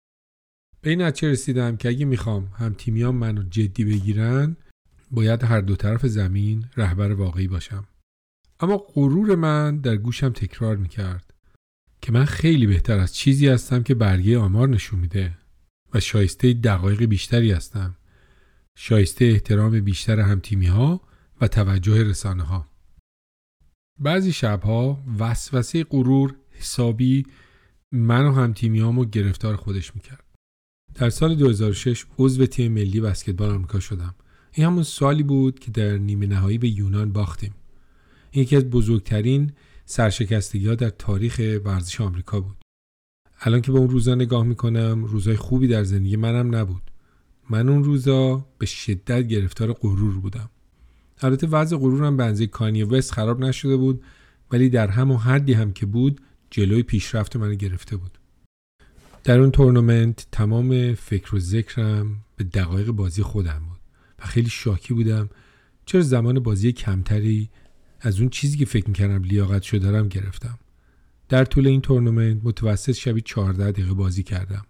به 0.81 0.91
این 0.91 1.03
نتیجه 1.03 1.31
رسیدم 1.31 1.77
که 1.77 1.89
اگه 1.89 2.05
می‌خوام 2.05 2.45
هم 2.45 2.75
تیمیان 2.75 3.15
منو 3.15 3.43
جدی 3.43 3.85
بگیرن 3.85 4.57
باید 5.11 5.45
هر 5.45 5.61
دو 5.61 5.77
طرف 5.77 6.07
زمین 6.07 6.65
رهبر 6.77 7.13
واقعی 7.13 7.49
باشم. 7.49 7.87
اما 8.61 8.77
غرور 8.77 9.35
من 9.35 9.77
در 9.77 9.97
گوشم 9.97 10.29
تکرار 10.29 10.77
می‌کرد 10.77 11.35
که 12.01 12.13
من 12.13 12.25
خیلی 12.25 12.67
بهتر 12.67 12.99
از 12.99 13.15
چیزی 13.15 13.49
هستم 13.49 13.83
که 13.83 13.95
برگه 13.95 14.39
آمار 14.39 14.69
نشون 14.69 15.01
میده. 15.01 15.39
شایسته 16.01 16.53
دقایق 16.53 17.03
بیشتری 17.05 17.53
هستم 17.53 17.97
شایسته 18.79 19.25
احترام 19.25 19.81
بیشتر 19.81 20.21
همتیمی 20.21 20.67
ها 20.67 21.01
و 21.41 21.49
توجه 21.49 22.03
رسانه 22.03 22.43
ها. 22.43 22.67
بعضی 23.99 24.33
شبها 24.33 25.05
وسوسه 25.19 25.85
غرور 25.85 26.35
حسابی 26.51 27.27
من 27.93 28.27
و 28.27 28.33
همتیمیامو 28.33 29.05
گرفتار 29.05 29.57
خودش 29.57 29.95
می‌کرد. 29.95 30.25
در 30.95 31.11
سال 31.11 31.35
2006 31.35 32.07
عضو 32.19 32.47
تیم 32.47 32.73
ملی 32.73 33.01
بسکتبال 33.01 33.51
آمریکا 33.51 33.81
شدم. 33.81 34.15
این 34.53 34.67
همون 34.67 34.83
سالی 34.83 35.23
بود 35.23 35.59
که 35.59 35.71
در 35.71 35.99
نیمه 35.99 36.27
نهایی 36.27 36.59
به 36.59 36.69
یونان 36.69 37.13
باختیم. 37.13 37.55
این 38.31 38.43
یکی 38.43 38.57
از 38.57 38.65
بزرگترین 38.71 39.53
سرشکستگی 39.85 40.69
ها 40.69 40.75
در 40.75 40.91
تاریخ 40.91 41.61
ورزش 41.65 42.01
آمریکا 42.01 42.41
بود. 42.41 42.57
الان 43.41 43.61
که 43.61 43.73
به 43.73 43.79
اون 43.79 43.91
روزا 43.91 44.15
نگاه 44.15 44.45
می‌کنم 44.45 45.05
روزای 45.05 45.37
خوبی 45.37 45.69
در 45.69 45.85
زندگی 45.85 46.17
منم 46.17 46.55
نبود. 46.55 46.83
من 47.51 47.69
اون 47.69 47.85
روزا 47.85 48.47
به 48.59 48.67
شدت 48.67 49.29
گرفتار 49.29 49.73
غرور 49.73 50.19
بودم. 50.19 50.51
البته 51.21 51.47
وضع 51.47 51.77
غرورم 51.77 52.17
به 52.17 52.25
اندازه 52.25 52.47
کانی 52.47 52.83
وست 52.83 53.13
خراب 53.13 53.41
نشده 53.41 53.77
بود 53.77 54.03
ولی 54.53 54.69
در 54.69 54.89
همون 54.89 55.17
حدی 55.17 55.53
هم 55.53 55.73
که 55.73 55.87
بود 55.87 56.21
جلوی 56.51 56.83
پیشرفت 56.83 57.37
منو 57.37 57.55
گرفته 57.55 57.97
بود. 57.97 58.19
در 59.25 59.41
اون 59.41 59.51
تورنمنت 59.51 60.27
تمام 60.33 60.95
فکر 60.95 61.35
و 61.35 61.39
ذکرم 61.39 62.17
به 62.37 62.45
دقایق 62.45 62.91
بازی 62.91 63.23
خودم 63.23 63.63
بود 63.69 63.81
و 64.19 64.27
خیلی 64.27 64.51
شاکی 64.51 64.95
بودم 64.95 65.31
چرا 65.87 66.01
زمان 66.01 66.41
بازی 66.41 66.73
کمتری 66.73 67.51
از 68.01 68.21
اون 68.21 68.29
چیزی 68.29 68.59
که 68.59 68.65
فکر 68.65 68.89
می‌کردم 68.89 69.23
لیاقت 69.23 69.63
شده 69.63 69.79
دارم 69.79 70.09
گرفتم. 70.09 70.59
در 71.29 71.45
طول 71.45 71.67
این 71.67 71.81
تورنمنت 71.81 72.41
متوسط 72.45 72.93
شبی 72.93 73.21
14 73.21 73.73
دقیقه 73.73 73.95
بازی 73.95 74.23
کردم. 74.23 74.67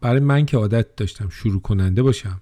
برای 0.00 0.20
من 0.20 0.46
که 0.46 0.56
عادت 0.56 0.96
داشتم 0.96 1.28
شروع 1.28 1.60
کننده 1.60 2.02
باشم 2.02 2.40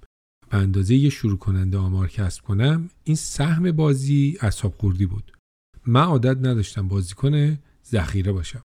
به 0.51 0.57
اندازه 0.57 0.95
یه 0.95 1.11
شروع 1.11 1.39
کننده 1.39 1.79
آمار 1.79 2.09
کسب 2.09 2.43
کنم 2.43 2.91
این 3.05 3.17
سهم 3.17 3.73
بازی 3.73 4.39
اصاب 4.41 4.75
خوردی 4.75 5.07
بود. 5.07 5.33
من 5.87 6.03
عادت 6.03 6.37
نداشتم 6.37 6.89
بازیکن 6.89 7.59
ذخیره 7.87 8.33
باشم. 8.33 8.63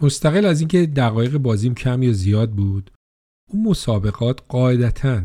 مستقل 0.00 0.44
از 0.44 0.60
اینکه 0.60 0.86
دقایق 0.86 1.36
بازیم 1.36 1.74
کم 1.74 2.02
یا 2.02 2.12
زیاد 2.12 2.50
بود 2.50 2.90
اون 3.50 3.62
مسابقات 3.62 4.42
قاعدتا 4.48 5.22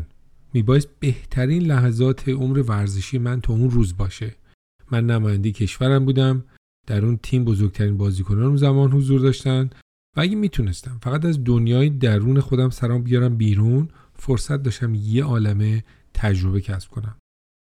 میبایست 0.54 0.88
بهترین 1.00 1.62
لحظات 1.62 2.28
عمر 2.28 2.58
ورزشی 2.58 3.18
من 3.18 3.40
تا 3.40 3.52
اون 3.52 3.70
روز 3.70 3.96
باشه. 3.96 4.34
من 4.90 5.06
نماینده 5.06 5.52
کشورم 5.52 6.04
بودم 6.04 6.44
در 6.88 7.04
اون 7.04 7.18
تیم 7.22 7.44
بزرگترین 7.44 7.96
بازیکنان 7.96 8.42
اون 8.42 8.56
زمان 8.56 8.92
حضور 8.92 9.20
داشتن. 9.20 9.70
و 10.16 10.20
اگه 10.20 10.36
می‌تونستم 10.36 10.98
فقط 11.02 11.24
از 11.24 11.44
دنیای 11.44 11.90
درون 11.90 12.40
خودم 12.40 12.70
سرام 12.70 13.02
بیارم 13.02 13.36
بیرون 13.36 13.88
فرصت 14.14 14.62
داشتم 14.62 14.94
یه 14.94 15.24
عالمه 15.24 15.84
تجربه 16.14 16.60
کسب 16.60 16.90
کنم. 16.90 17.16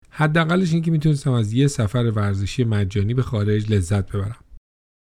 حداقلش 0.10 0.74
این 0.74 0.82
که 0.82 0.92
می‌تونستم 0.92 1.32
از 1.32 1.54
یه 1.54 1.68
سفر 1.68 2.12
ورزشی 2.16 2.64
مجانی 2.64 3.14
به 3.14 3.22
خارج 3.22 3.72
لذت 3.72 4.12
ببرم. 4.12 4.44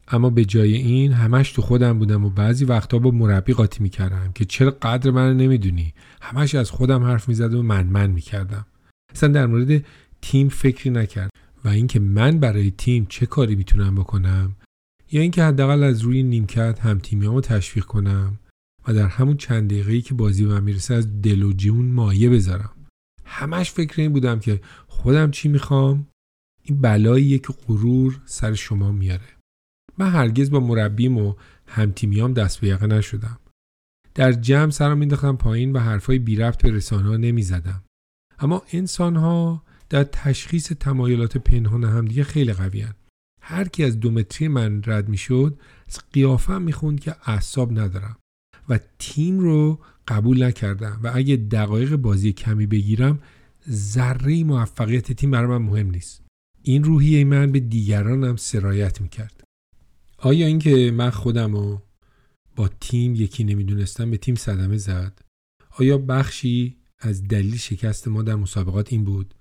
اما 0.08 0.30
به 0.30 0.46
جای 0.46 0.74
این 0.74 1.14
همش 1.14 1.52
تو 1.52 1.62
خودم 1.62 2.00
بودم 2.00 2.26
و 2.26 2.30
بعضی 2.30 2.66
وقتا 2.66 3.00
با 3.00 3.12
مربی 3.12 3.54
قاطی 3.54 3.84
می‌کردم 3.84 4.32
که 4.36 4.46
چرا 4.46 4.72
قدر 4.82 5.12
منو 5.12 5.34
نمی‌دونی؟ 5.34 5.94
همش 6.22 6.56
از 6.56 6.72
خودم 6.72 7.04
حرف 7.04 7.30
می‌زدم 7.30 7.58
و 7.58 7.62
من 7.62 7.88
من 7.88 8.12
می‌کردم. 8.12 8.66
اصلا 9.16 9.30
در 9.30 9.46
مورد 9.46 9.86
تیم 10.22 10.50
فکری 10.50 10.90
نکرد. 10.90 11.30
و 11.66 11.68
اینکه 11.68 12.00
من 12.00 12.40
برای 12.40 12.72
تیم 12.72 13.06
چه 13.06 13.26
کاری 13.26 13.56
می‌تونم 13.56 13.96
بکنم 13.96 14.56
یا 15.12 15.22
اینکه 15.22 15.44
حداقل 15.44 15.84
از 15.84 16.02
روی 16.02 16.24
نیمکت 16.24 16.80
هم 16.80 17.00
تیمیامو 17.00 17.42
تشویق 17.42 17.86
کنم 17.86 18.40
و 18.88 18.94
در 18.94 19.08
همون 19.08 19.38
چند 19.38 19.70
دقیقه‌ای 19.70 20.02
که 20.02 20.14
بازی 20.14 20.46
به 20.46 20.54
من 20.54 20.64
می‌رسه 20.64 20.94
از 20.94 21.22
دل 21.22 21.44
و 21.44 21.54
جون 21.54 21.92
مایه 21.92 22.30
بذارم. 22.30 22.72
همش 23.26 23.72
فکر 23.72 24.02
این 24.02 24.14
بودم 24.14 24.40
که 24.40 24.62
خودم 24.88 25.32
چی 25.32 25.50
می‌خوام؟ 25.50 26.08
این 26.64 26.82
بلاییه 26.82 27.40
که 27.40 27.54
غرور 27.68 28.22
سر 28.26 28.54
شما 28.54 28.92
میاره 28.92 29.28
من 29.98 30.10
هرگز 30.10 30.52
با 30.52 30.60
مربیم 30.60 31.18
و 31.18 31.34
همتیمیام 31.68 32.34
دست 32.34 32.60
به 32.60 32.68
یقه 32.68 32.88
نشدم. 32.88 33.40
در 34.16 34.32
جمع 34.32 34.72
سرم 34.72 34.98
مینداختم 34.98 35.36
پایین 35.36 35.72
و 35.72 35.80
حرفای 35.80 36.20
بی 36.20 36.36
ربط 36.36 36.62
به 36.64 36.72
رسانه 36.72 37.08
ها 37.10 37.18
نمی‌زدم. 37.18 37.84
اما 38.40 38.64
انسان 38.72 39.16
ها 39.16 39.64
در 39.90 40.04
تشخیص 40.04 40.72
تمایلات 40.72 41.38
پنهان 41.38 41.84
همدیگه 41.84 42.24
خیلی 42.24 42.54
قوی 42.54 42.86
هر 43.42 43.68
کی 43.68 43.84
از 43.84 44.00
دومتری 44.00 44.48
من 44.48 44.82
رد 44.86 45.10
می‌شد 45.10 45.60
از 45.88 46.00
قیافم 46.12 46.62
می‌خوند 46.62 47.00
که 47.00 47.16
اعصاب 47.26 47.80
ندارم 47.80 48.18
و 48.70 48.80
تیم 49.00 49.40
رو 49.40 49.80
قبول 50.08 50.44
نکردم 50.44 51.00
و 51.04 51.12
اگه 51.16 51.36
دقایق 51.36 51.96
بازی 51.96 52.34
کمی 52.34 52.66
بگیرم 52.66 53.20
ذره 53.70 54.44
موفقیت 54.44 55.12
تیم 55.12 55.32
برای 55.32 55.48
من 55.48 55.66
مهم 55.66 55.90
نیست. 55.90 56.22
این 56.62 56.84
روحیه 56.84 57.24
من 57.24 57.52
به 57.52 57.60
دیگرانم 57.60 58.36
سرایت 58.36 59.02
می‌کرد. 59.02 59.44
آیا 60.18 60.48
اینکه 60.48 60.92
من 60.92 61.10
خودم 61.10 61.56
رو 61.56 61.82
با 62.56 62.68
تیم 62.68 63.16
یکی 63.16 63.44
نمی‌دونستم 63.44 64.12
به 64.12 64.18
تیم 64.18 64.36
صدمه 64.36 64.78
زد؟ 64.78 65.22
آیا 65.70 65.98
بخشی 65.98 66.78
از 67.00 67.28
دلیل 67.28 67.58
شکست 67.58 68.08
ما 68.08 68.24
در 68.24 68.36
مسابقات 68.36 68.94
این 68.94 69.04
بود؟ 69.04 69.34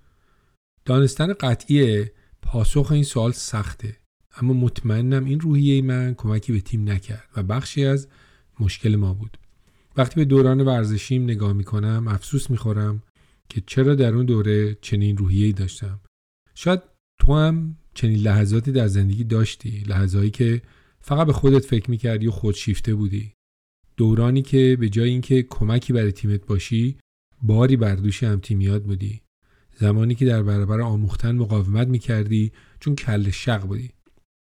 دانستن 0.87 1.33
قطعی 1.33 2.05
پاسخ 2.41 2.91
این 2.91 3.03
سوال 3.03 3.31
سخته. 3.31 3.97
اما 4.37 4.53
مطمئنم 4.53 5.25
این 5.25 5.39
روحیه 5.39 5.81
من 5.81 6.13
کمکی 6.13 6.51
به 6.53 6.61
تیم 6.61 6.89
نکرد 6.89 7.29
و 7.37 7.43
بخشی 7.43 7.85
از 7.85 8.07
مشکل 8.59 8.95
ما 8.95 9.13
بود. 9.13 9.37
وقتی 9.97 10.15
به 10.15 10.25
دوران 10.25 10.61
ورزشیم 10.61 11.23
نگاه 11.23 11.53
می‌کنم 11.53 12.07
افسوس 12.07 12.49
می‌خورم 12.49 13.03
که 13.49 13.63
چرا 13.67 13.95
در 13.95 14.13
اون 14.13 14.25
دوره 14.25 14.77
چنین 14.81 15.17
روحیه‌ای 15.17 15.51
داشتم. 15.51 15.99
شاید 16.55 16.81
تو 17.19 17.35
هم 17.35 17.77
چنین 17.93 18.19
لحظاتی 18.19 18.71
در 18.71 18.87
زندگی 18.87 19.23
داشتی 19.23 19.83
لحظایی 19.87 20.29
که 20.29 20.61
فقط 21.01 21.27
به 21.27 21.33
خودت 21.33 21.65
فکر 21.65 21.91
می‌کردی 21.91 22.27
و 22.27 22.31
خودشیفته 22.31 22.95
بودی. 22.95 23.33
دورانی 23.97 24.41
که 24.41 24.77
به 24.79 24.89
جای 24.89 25.09
اینکه 25.09 25.43
کمکی 25.43 25.93
برای 25.93 26.11
تیمت 26.11 26.45
باشی 26.45 26.97
باری 27.41 27.77
بر 27.77 27.95
دوش 27.95 28.23
هم 28.23 28.39
تیمیات 28.39 28.83
بودی. 28.83 29.21
زمانی 29.75 30.15
که 30.15 30.25
در 30.25 30.43
برابر 30.43 30.81
آموختن 30.81 31.35
مقاومت 31.35 31.87
می‌کردی 31.87 32.51
چون 32.79 32.95
کل 32.95 33.29
شق 33.29 33.61
بودی. 33.61 33.91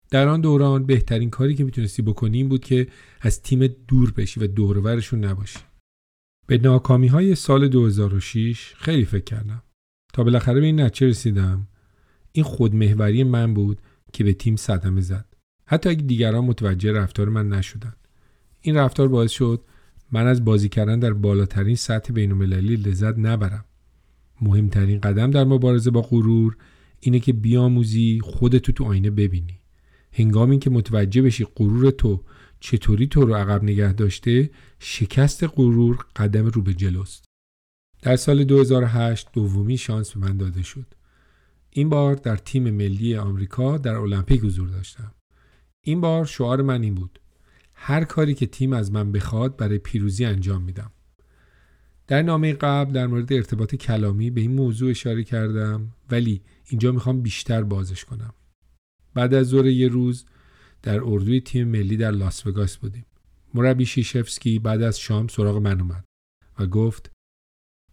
در 0.09 0.27
آن 0.27 0.41
دوران 0.41 0.85
بهترین 0.85 1.29
کاری 1.29 1.55
که 1.55 1.63
می‌تونستی 1.63 2.01
بکنی 2.01 2.37
این 2.37 2.49
بود 2.49 2.63
که 2.63 2.87
از 3.21 3.41
تیم 3.41 3.67
دور 3.67 4.11
بشی 4.11 4.39
و 4.39 4.47
دورورشون 4.47 5.25
نباشی. 5.25 5.59
به 6.47 6.57
ناکامی 6.57 7.07
های 7.07 7.35
سال 7.35 7.67
2006 7.67 8.73
خیلی 8.77 9.05
فکر 9.05 9.23
کردم. 9.23 9.63
تا 10.13 10.23
بالاخره 10.23 10.59
به 10.59 10.65
این 10.65 10.81
نتیجه 10.81 11.07
رسیدم. 11.07 11.67
این 12.31 12.45
خودمهوری 12.45 13.23
من 13.23 13.53
بود 13.53 13.81
که 14.13 14.23
به 14.23 14.33
تیم 14.33 14.55
صدمه 14.55 15.01
زد. 15.01 15.25
حتی 15.65 15.89
اگه 15.89 16.01
دیگران 16.01 16.45
متوجه 16.45 16.91
رفتار 16.91 17.29
من 17.29 17.49
نشدن. 17.49 17.93
این 18.61 18.77
رفتار 18.77 19.07
باعث 19.07 19.31
شد 19.31 19.65
من 20.11 20.27
از 20.27 20.45
بازی 20.45 20.69
کردن 20.69 20.99
در 20.99 21.13
بالاترین 21.13 21.75
سطح 21.75 22.13
بین 22.13 22.31
المللی 22.31 22.75
لذت 22.75 23.17
نبرم. 23.17 23.65
مهمترین 24.43 24.99
قدم 24.99 25.31
در 25.31 25.43
مبارزه 25.43 25.91
با 25.91 26.01
غرور 26.01 26.57
اینه 26.99 27.19
که 27.19 27.33
بیاموزی 27.33 28.19
خودتو 28.23 28.71
تو 28.71 28.83
آینه 28.85 29.09
ببینی. 29.09 29.59
هنگامی 30.11 30.59
که 30.59 30.69
متوجه 30.69 31.21
بشی 31.21 31.45
غرور 31.55 31.91
تو 31.91 32.23
چطوری 32.59 33.07
تو 33.07 33.25
رو 33.25 33.35
عقب 33.35 33.63
نگه 33.63 33.93
داشته 33.93 34.49
شکست 34.79 35.43
غرور 35.43 36.05
قدم 36.15 36.45
رو 36.45 36.61
به 36.61 36.73
جلوست. 36.73 37.25
در 38.01 38.15
سال 38.15 38.43
2008 38.43 39.27
دومی 39.33 39.77
شانس 39.77 40.11
به 40.11 40.19
من 40.19 40.37
داده 40.37 40.63
شد. 40.63 40.85
این 41.69 41.89
بار 41.89 42.15
در 42.15 42.37
تیم 42.37 42.69
ملی 42.69 43.15
آمریکا 43.15 43.77
در 43.77 43.95
المپیک 43.95 44.41
حضور 44.41 44.69
داشتم. 44.69 45.11
این 45.81 46.01
بار 46.01 46.25
شعار 46.25 46.61
من 46.61 46.81
این 46.81 46.95
بود. 46.95 47.19
هر 47.73 48.03
کاری 48.03 48.33
که 48.33 48.45
تیم 48.45 48.73
از 48.73 48.91
من 48.91 49.11
بخواد 49.11 49.57
برای 49.57 49.77
پیروزی 49.77 50.25
انجام 50.25 50.61
میدم. 50.61 50.91
در 52.07 52.21
نامه 52.21 52.53
قبل 52.53 52.91
در 52.91 53.07
مورد 53.07 53.33
ارتباط 53.33 53.75
کلامی 53.75 54.29
به 54.29 54.41
این 54.41 54.51
موضوع 54.51 54.89
اشاره 54.89 55.23
کردم 55.23 55.91
ولی 56.11 56.41
اینجا 56.69 56.91
می‌خوام 56.91 57.21
بیشتر 57.21 57.63
بازش 57.63 58.05
کنم. 58.05 58.33
بعد 59.13 59.33
از 59.33 59.47
ظهر 59.47 59.65
یه 59.65 59.87
روز 59.87 60.25
در 60.81 61.01
اردوی 61.03 61.41
تیم 61.41 61.67
ملی 61.67 61.97
در 61.97 62.11
لاس 62.11 62.47
وگاس 62.47 62.77
بودیم. 62.77 63.05
مربی 63.53 63.85
شیشفسکی 63.85 64.59
بعد 64.59 64.81
از 64.81 64.99
شام 64.99 65.27
سراغ 65.27 65.57
من 65.57 65.81
اومد 65.81 66.03
و 66.59 66.65
گفت 66.65 67.11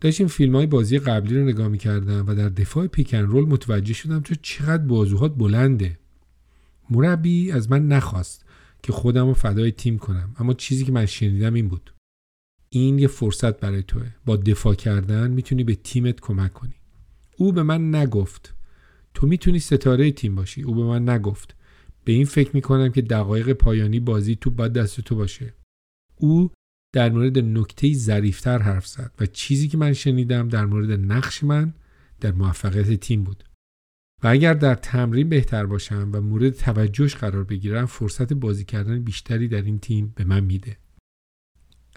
داشتیم 0.01 0.27
فیلم 0.27 0.57
های 0.57 0.67
بازی 0.67 0.99
قبلی 0.99 1.39
رو 1.39 1.45
نگاه 1.45 1.69
می‌کردم 1.69 2.27
و 2.27 2.35
در 2.35 2.49
دفاع 2.49 2.87
پیکن 2.87 3.19
رول 3.19 3.45
متوجه 3.45 3.95
شدم 3.95 4.21
تو 4.21 4.35
چقدر 4.43 4.83
بازوهات 4.83 5.35
بلنده. 5.37 5.99
مربی 6.91 7.53
از 7.53 7.71
من 7.71 7.89
نخواست 7.89 8.45
که 8.83 8.93
خودم 8.93 9.27
رو 9.27 9.35
فدای 9.35 9.73
تیم 9.73 9.99
کنم 9.99 10.35
اما 10.39 10.55
چیزی 10.55 10.85
که 10.85 10.93
من 10.93 11.07
شنیدم 11.07 11.55
این 11.55 11.69
بود. 11.69 11.93
این 12.73 12.99
یه 12.99 13.07
فرصت 13.09 13.61
برای 13.61 13.83
توه. 13.83 14.07
با 14.25 14.37
دفاع 14.37 14.75
کردن 14.75 15.31
می‌تونی 15.31 15.65
به 15.65 15.75
تیمت 15.75 16.21
کمک 16.21 16.53
کنی. 16.53 16.75
او 17.37 17.53
به 17.53 17.63
من 17.63 17.95
نگفت. 17.95 18.55
تو 19.15 19.27
می‌تونی 19.27 19.59
ستاره 19.59 20.13
تیم 20.13 20.35
باشی. 20.35 20.63
او 20.63 20.75
به 20.75 20.85
من 20.85 21.09
نگفت. 21.09 21.57
به 22.05 22.13
این 22.13 22.25
فکر 22.25 22.51
می‌کنم 22.55 22.93
که 22.93 23.03
دقایق 23.03 23.53
پایانی 23.53 24.01
بازی 24.01 24.37
تو 24.37 24.51
باید 24.51 24.73
دست 24.73 25.01
تو 25.01 25.17
باشه. 25.17 25.55
او 26.17 26.51
در 26.93 27.11
مورد 27.11 27.39
نکته 27.39 27.93
ظریفتر 27.95 28.59
حرف 28.59 28.87
زد 28.87 29.13
و 29.21 29.27
چیزی 29.27 29.69
که 29.69 29.79
من 29.79 29.93
شنیدم 29.93 30.49
در 30.49 30.67
مورد 30.67 30.91
نقش 30.91 31.45
من 31.45 31.75
در 32.21 32.33
موفقیت 32.33 33.01
تیم 33.01 33.25
بود. 33.25 33.45
و 34.23 34.29
اگر 34.29 34.55
در 34.55 34.75
تمرین 34.75 35.29
بهتر 35.29 35.67
باشم 35.67 36.11
و 36.13 36.21
مورد 36.21 36.51
توجهش 36.51 37.15
قرار 37.15 37.45
بگیرم 37.45 37.87
فرصت 37.87 38.33
بازی 38.33 38.65
کردن 38.65 39.03
بیشتری 39.03 39.49
در 39.49 39.63
این 39.63 39.79
تیم 39.79 40.13
به 40.17 40.25
من 40.25 40.45
میده. 40.45 40.77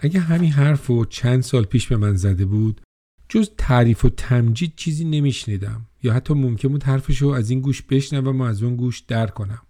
اگه 0.04 0.20
همین 0.20 0.52
حرف 0.52 0.90
و 0.90 1.04
چند 1.04 1.42
سال 1.42 1.64
پیش 1.64 1.86
به 1.86 1.96
من 1.96 2.16
زده 2.16 2.44
بود 2.44 2.80
جز 3.28 3.50
تعریف 3.58 4.04
و 4.04 4.08
تمجید 4.08 4.72
چیزی 4.76 5.04
نمیشنیدم 5.04 5.86
یا 6.02 6.12
حتی 6.12 6.34
ممکن 6.34 6.68
بود 6.68 6.82
حرفش 6.82 7.22
رو 7.22 7.28
از 7.28 7.50
این 7.50 7.60
گوش 7.60 7.82
بشنوم 7.82 8.40
و 8.40 8.44
از 8.44 8.62
اون 8.62 8.76
گوش 8.76 9.00
در 9.00 9.26
کنم. 9.26 9.62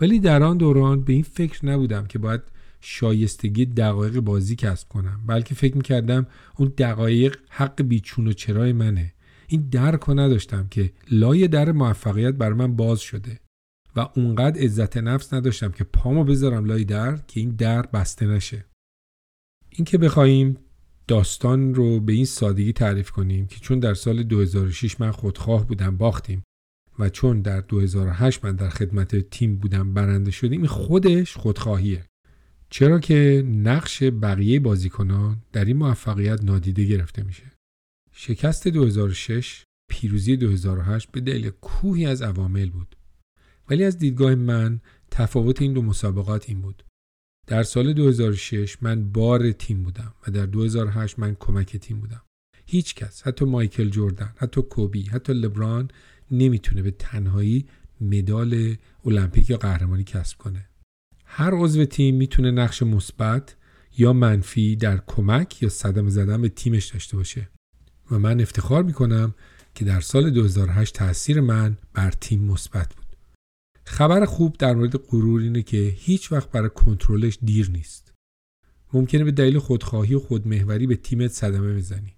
ولی 0.00 0.18
در 0.18 0.42
آن 0.42 0.56
دوران 0.56 1.00
به 1.00 1.12
این 1.12 1.22
فکر 1.22 1.66
نبودم 1.66 2.06
که 2.06 2.18
باید 2.18 2.40
شایستگی 2.80 3.66
دقایق 3.66 4.20
بازی 4.20 4.56
کسب 4.56 4.88
کنم 4.88 5.20
بلکه 5.26 5.54
فکر 5.54 5.76
می‌کردم 5.76 6.26
اون 6.56 6.72
دقایق 6.78 7.36
حق 7.48 7.82
بیچون 7.82 8.26
و 8.26 8.32
چرای 8.32 8.72
منه. 8.72 9.12
این 9.46 9.68
درک 9.70 10.00
رو 10.00 10.20
نداشتم 10.20 10.66
که 10.70 10.92
لای 11.10 11.48
در 11.48 11.72
موفقیت 11.72 12.34
بر 12.34 12.52
من 12.52 12.76
باز 12.76 13.00
شده 13.00 13.40
و 13.96 14.08
اونقدر 14.16 14.60
عزت 14.60 14.96
نفس 14.96 15.34
نداشتم 15.34 15.70
که 15.70 15.84
پامو 15.84 16.24
بذارم 16.24 16.64
لای 16.64 16.84
در 16.84 17.16
که 17.16 17.40
این 17.40 17.50
در 17.50 17.82
بسته 17.82 18.26
نشه. 18.26 18.69
این 19.70 19.84
که 19.84 19.98
بخوایم 19.98 20.56
داستان 21.08 21.74
رو 21.74 22.00
به 22.00 22.12
این 22.12 22.24
سادگی 22.24 22.72
تعریف 22.72 23.10
کنیم 23.10 23.46
که 23.46 23.60
چون 23.60 23.78
در 23.78 23.94
سال 23.94 24.22
2006 24.22 25.00
من 25.00 25.10
خودخواه 25.10 25.66
بودم 25.66 25.96
باختیم 25.96 26.42
و 26.98 27.08
چون 27.08 27.42
در 27.42 27.60
2008 27.60 28.44
من 28.44 28.56
در 28.56 28.68
خدمت 28.68 29.16
تیم 29.16 29.56
بودم 29.56 29.94
برنده 29.94 30.30
شدیم 30.30 30.66
خودش 30.66 31.36
خودخواهیه. 31.36 32.04
چرا 32.70 33.00
که 33.00 33.44
نقش 33.46 34.02
بقیه 34.02 34.60
بازیکنان 34.60 35.42
در 35.52 35.64
این 35.64 35.76
موفقیت 35.76 36.44
نادیده 36.44 36.84
گرفته 36.84 37.22
میشه. 37.22 37.52
شکست 38.12 38.68
2006 38.68 39.64
پیروزی 39.88 40.36
2008 40.36 41.10
به 41.10 41.20
دلیل 41.20 41.50
کوهی 41.50 42.06
از 42.06 42.22
عوامل 42.22 42.70
بود. 42.70 42.96
ولی 43.68 43.84
از 43.84 43.98
دیدگاه 43.98 44.34
من 44.34 44.80
تفاوت 45.10 45.62
این 45.62 45.72
دو 45.72 45.82
مسابقات 45.82 46.48
این 46.48 46.60
بود. 46.60 46.84
در 47.46 47.62
سال 47.62 47.92
2006 47.92 48.76
من 48.82 49.12
بار 49.12 49.52
تیم 49.52 49.82
بودم 49.82 50.14
و 50.26 50.30
در 50.30 50.46
2008 50.46 51.18
من 51.18 51.36
کمک 51.40 51.76
تیم 51.76 52.00
بودم. 52.00 52.22
هیچ 52.66 52.94
کس 52.94 53.22
حتی 53.22 53.44
مایکل 53.44 53.88
جوردن 53.88 54.32
حتی 54.36 54.62
کوبی 54.62 55.02
حتی 55.02 55.32
لبران 55.32 55.90
نمی‌تونه 56.30 56.82
به 56.82 56.90
تنهایی 56.90 57.66
مدال 58.00 58.76
المپیک 59.04 59.50
یا 59.50 59.56
قهرمانی 59.56 60.04
کسب 60.04 60.38
کنه. 60.38 60.68
هر 61.24 61.54
عضو 61.54 61.84
تیم 61.84 62.16
می‌تونه 62.16 62.50
نقش 62.50 62.82
مثبت 62.82 63.56
یا 63.98 64.12
منفی 64.12 64.76
در 64.76 65.02
کمک 65.06 65.62
یا 65.62 65.68
صدم 65.68 66.08
زدن 66.08 66.42
به 66.42 66.48
تیمش 66.48 66.86
داشته 66.86 67.16
باشه. 67.16 67.48
و 68.10 68.18
من 68.18 68.40
افتخار 68.40 68.82
می‌کنم 68.82 69.34
که 69.74 69.84
در 69.84 70.00
سال 70.00 70.30
2008 70.30 70.94
تاثیر 70.94 71.40
من 71.40 71.76
بر 71.94 72.10
تیم 72.10 72.44
مثبت 72.44 72.94
بود 72.94 72.99
خبر 73.84 74.24
خوب 74.24 74.56
در 74.58 74.74
مورد 74.74 74.96
غرور 74.96 75.40
اینه 75.40 75.62
که 75.62 75.94
هیچ 75.96 76.32
وقت 76.32 76.50
برای 76.50 76.70
کنترلش 76.74 77.38
دیر 77.42 77.70
نیست. 77.70 78.12
ممکنه 78.92 79.24
به 79.24 79.30
دلیل 79.30 79.58
خودخواهی 79.58 80.14
و 80.14 80.20
خودمهوری 80.20 80.86
به 80.86 80.96
تیمت 80.96 81.30
صدمه 81.30 81.74
بزنی. 81.74 82.16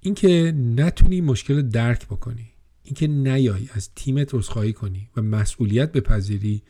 اینکه 0.00 0.52
نتونی 0.56 1.20
مشکل 1.20 1.62
درک 1.62 2.06
بکنی 2.06 2.52
اینکه 2.82 3.06
نیای 3.06 3.68
از 3.72 3.90
تیمت 3.94 4.34
رسخایی 4.34 4.72
کنی 4.72 5.10
و 5.16 5.22
مسئولیت 5.22 5.92
بپذیری 5.92 6.62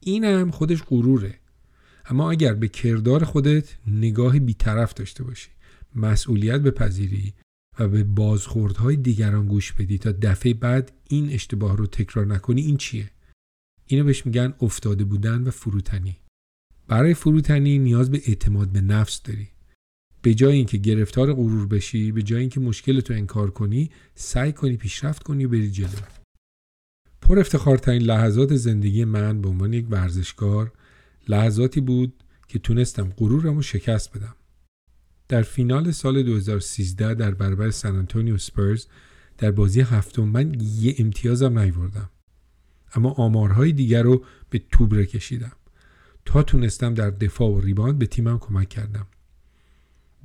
این 0.00 0.24
هم 0.24 0.50
خودش 0.50 0.82
غروره. 0.82 1.34
اما 2.06 2.30
اگر 2.30 2.54
به 2.54 2.68
کردار 2.68 3.24
خودت 3.24 3.76
نگاه 3.86 4.38
بیطرف 4.38 4.94
داشته 4.94 5.24
باشی 5.24 5.50
مسئولیت 5.94 6.60
بپذیری 6.60 7.34
و 7.78 7.88
به 7.88 8.04
بازخوردهای 8.04 8.96
دیگران 8.96 9.46
گوش 9.46 9.72
بدی 9.72 9.98
تا 9.98 10.12
دفعه 10.12 10.54
بعد 10.54 10.92
این 11.08 11.30
اشتباه 11.30 11.76
رو 11.76 11.86
تکرار 11.86 12.26
نکنی 12.26 12.62
این 12.62 12.76
چیه؟ 12.76 13.10
اینو 13.86 14.04
بهش 14.04 14.26
میگن 14.26 14.54
افتاده 14.60 15.04
بودن 15.04 15.42
و 15.42 15.50
فروتنی. 15.50 16.16
برای 16.88 17.14
فروتنی 17.14 17.78
نیاز 17.78 18.10
به 18.10 18.22
اعتماد 18.26 18.68
به 18.68 18.80
نفس 18.80 19.22
داری. 19.22 19.48
به 20.22 20.34
جای 20.34 20.56
اینکه 20.56 20.78
گرفتار 20.78 21.32
غرور 21.32 21.66
بشی 21.66 22.12
به 22.12 22.22
جای 22.22 22.40
اینکه 22.40 22.60
مشکل 22.60 23.00
تو 23.00 23.14
انکار 23.14 23.50
کنی 23.50 23.90
سعی 24.14 24.52
کنی 24.52 24.76
پیشرفت 24.76 25.22
کنی 25.22 25.44
و 25.44 25.48
بری 25.48 25.70
جلو. 25.70 25.88
پر 27.22 27.38
افتخارترین 27.38 28.02
لحظات 28.02 28.56
زندگی 28.56 29.04
من 29.04 29.42
به 29.42 29.48
عنوان 29.48 29.72
یک 29.72 29.86
ورزشکار 29.90 30.72
لحظاتی 31.28 31.80
بود 31.80 32.24
که 32.48 32.58
تونستم 32.58 33.12
غرورم 33.16 33.56
رو 33.56 33.62
شکست 33.62 34.16
بدم. 34.16 34.36
در 35.28 35.42
فینال 35.42 35.90
سال 35.90 36.22
2013 36.22 37.14
در 37.14 37.30
برابر 37.30 37.70
سن 37.70 37.96
آنتونیو 37.96 38.38
سپرز 38.38 38.86
در 39.38 39.50
بازی 39.50 39.80
هفتم 39.80 40.22
من 40.22 40.54
یه 40.60 40.94
امتیازم 40.98 41.58
نیوردم. 41.58 42.10
اما 42.96 43.10
آمارهای 43.10 43.72
دیگر 43.72 44.02
رو 44.02 44.24
به 44.50 44.62
توبره 44.70 45.06
کشیدم. 45.06 45.52
تا 46.24 46.42
تونستم 46.42 46.94
در 46.94 47.10
دفاع 47.10 47.50
و 47.50 47.60
ریباند 47.60 47.98
به 47.98 48.06
تیمم 48.06 48.38
کمک 48.38 48.68
کردم. 48.68 49.06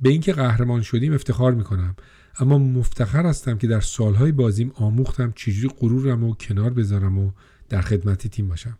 به 0.02 0.10
اینکه 0.10 0.32
قهرمان 0.32 0.82
شدیم 0.82 1.12
افتخار 1.12 1.54
می‌کنم 1.54 1.96
اما 2.38 2.58
مفتخر 2.58 3.26
هستم 3.26 3.58
که 3.58 3.66
در 3.66 3.80
سالهای 3.80 4.32
بازیم 4.32 4.72
آموختم 4.74 5.32
چجوری 5.36 5.74
غرورم 5.78 6.24
و 6.24 6.34
کنار 6.34 6.70
بذارم 6.70 7.18
و 7.18 7.30
در 7.68 7.80
خدمت 7.80 8.26
تیم 8.26 8.48
باشم. 8.48 8.78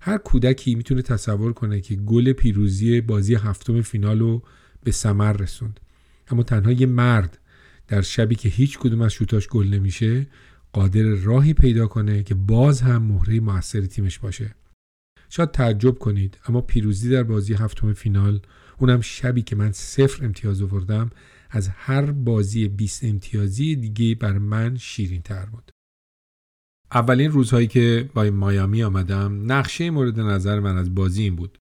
هر 0.00 0.18
کودکی 0.18 0.74
می‌تونه 0.74 1.02
تصور 1.02 1.52
کنه 1.52 1.80
که 1.80 1.94
گل 1.94 2.32
پیروزی 2.32 3.00
بازی 3.00 3.34
هفتم 3.34 3.82
فینال 3.82 4.18
رو 4.18 4.42
به 4.84 4.90
ثمر 4.90 5.32
رسوند. 5.32 5.80
اما 6.28 6.42
تنها 6.42 6.72
یه 6.72 6.86
مرد 6.86 7.38
در 7.88 8.02
شبی 8.02 8.34
که 8.34 8.48
هیچ 8.48 8.78
کدوم 8.78 9.00
از 9.00 9.12
شوتاش 9.12 9.48
گل 9.48 9.66
نمیشه 9.66 10.26
قادر 10.76 11.02
راهی 11.02 11.54
پیدا 11.54 11.86
کنه 11.86 12.22
که 12.22 12.34
باز 12.34 12.80
هم 12.80 13.02
مهره 13.02 13.40
موثر 13.40 13.80
تیمش 13.80 14.18
باشه. 14.18 14.54
شاید 15.28 15.50
تعجب 15.50 15.98
کنید 15.98 16.38
اما 16.46 16.60
پیروزی 16.60 17.10
در 17.10 17.22
بازی 17.22 17.54
هفتم 17.54 17.92
فینال 17.92 18.40
اونم 18.78 19.00
شبی 19.00 19.42
که 19.42 19.56
من 19.56 19.72
صفر 19.72 20.24
امتیاز 20.24 20.62
آوردم 20.62 21.10
از 21.50 21.68
هر 21.68 22.10
بازی 22.10 22.68
20 22.68 23.04
امتیازی 23.04 23.76
دیگه 23.76 24.14
بر 24.14 24.38
من 24.38 24.76
شیرین 24.76 25.22
تر 25.22 25.46
بود. 25.46 25.70
اولین 26.92 27.30
روزهایی 27.30 27.66
که 27.66 28.10
با 28.14 28.24
مایامی 28.24 28.82
آمدم 28.82 29.52
نقشه 29.52 29.90
مورد 29.90 30.20
نظر 30.20 30.60
من 30.60 30.76
از 30.76 30.94
بازی 30.94 31.22
این 31.22 31.36
بود. 31.36 31.58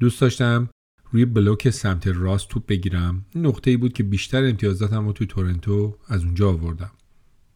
دوست 0.00 0.20
داشتم 0.20 0.68
روی 1.10 1.24
بلوک 1.24 1.70
سمت 1.70 2.06
راست 2.06 2.48
توپ 2.48 2.66
بگیرم. 2.66 3.26
نقطه 3.34 3.70
ای 3.70 3.76
بود 3.76 3.92
که 3.92 4.02
بیشتر 4.02 4.44
امتیازاتم 4.44 5.06
رو 5.06 5.12
توی 5.12 5.26
تورنتو 5.26 5.98
از 6.06 6.24
اونجا 6.24 6.50
آوردم. 6.50 6.90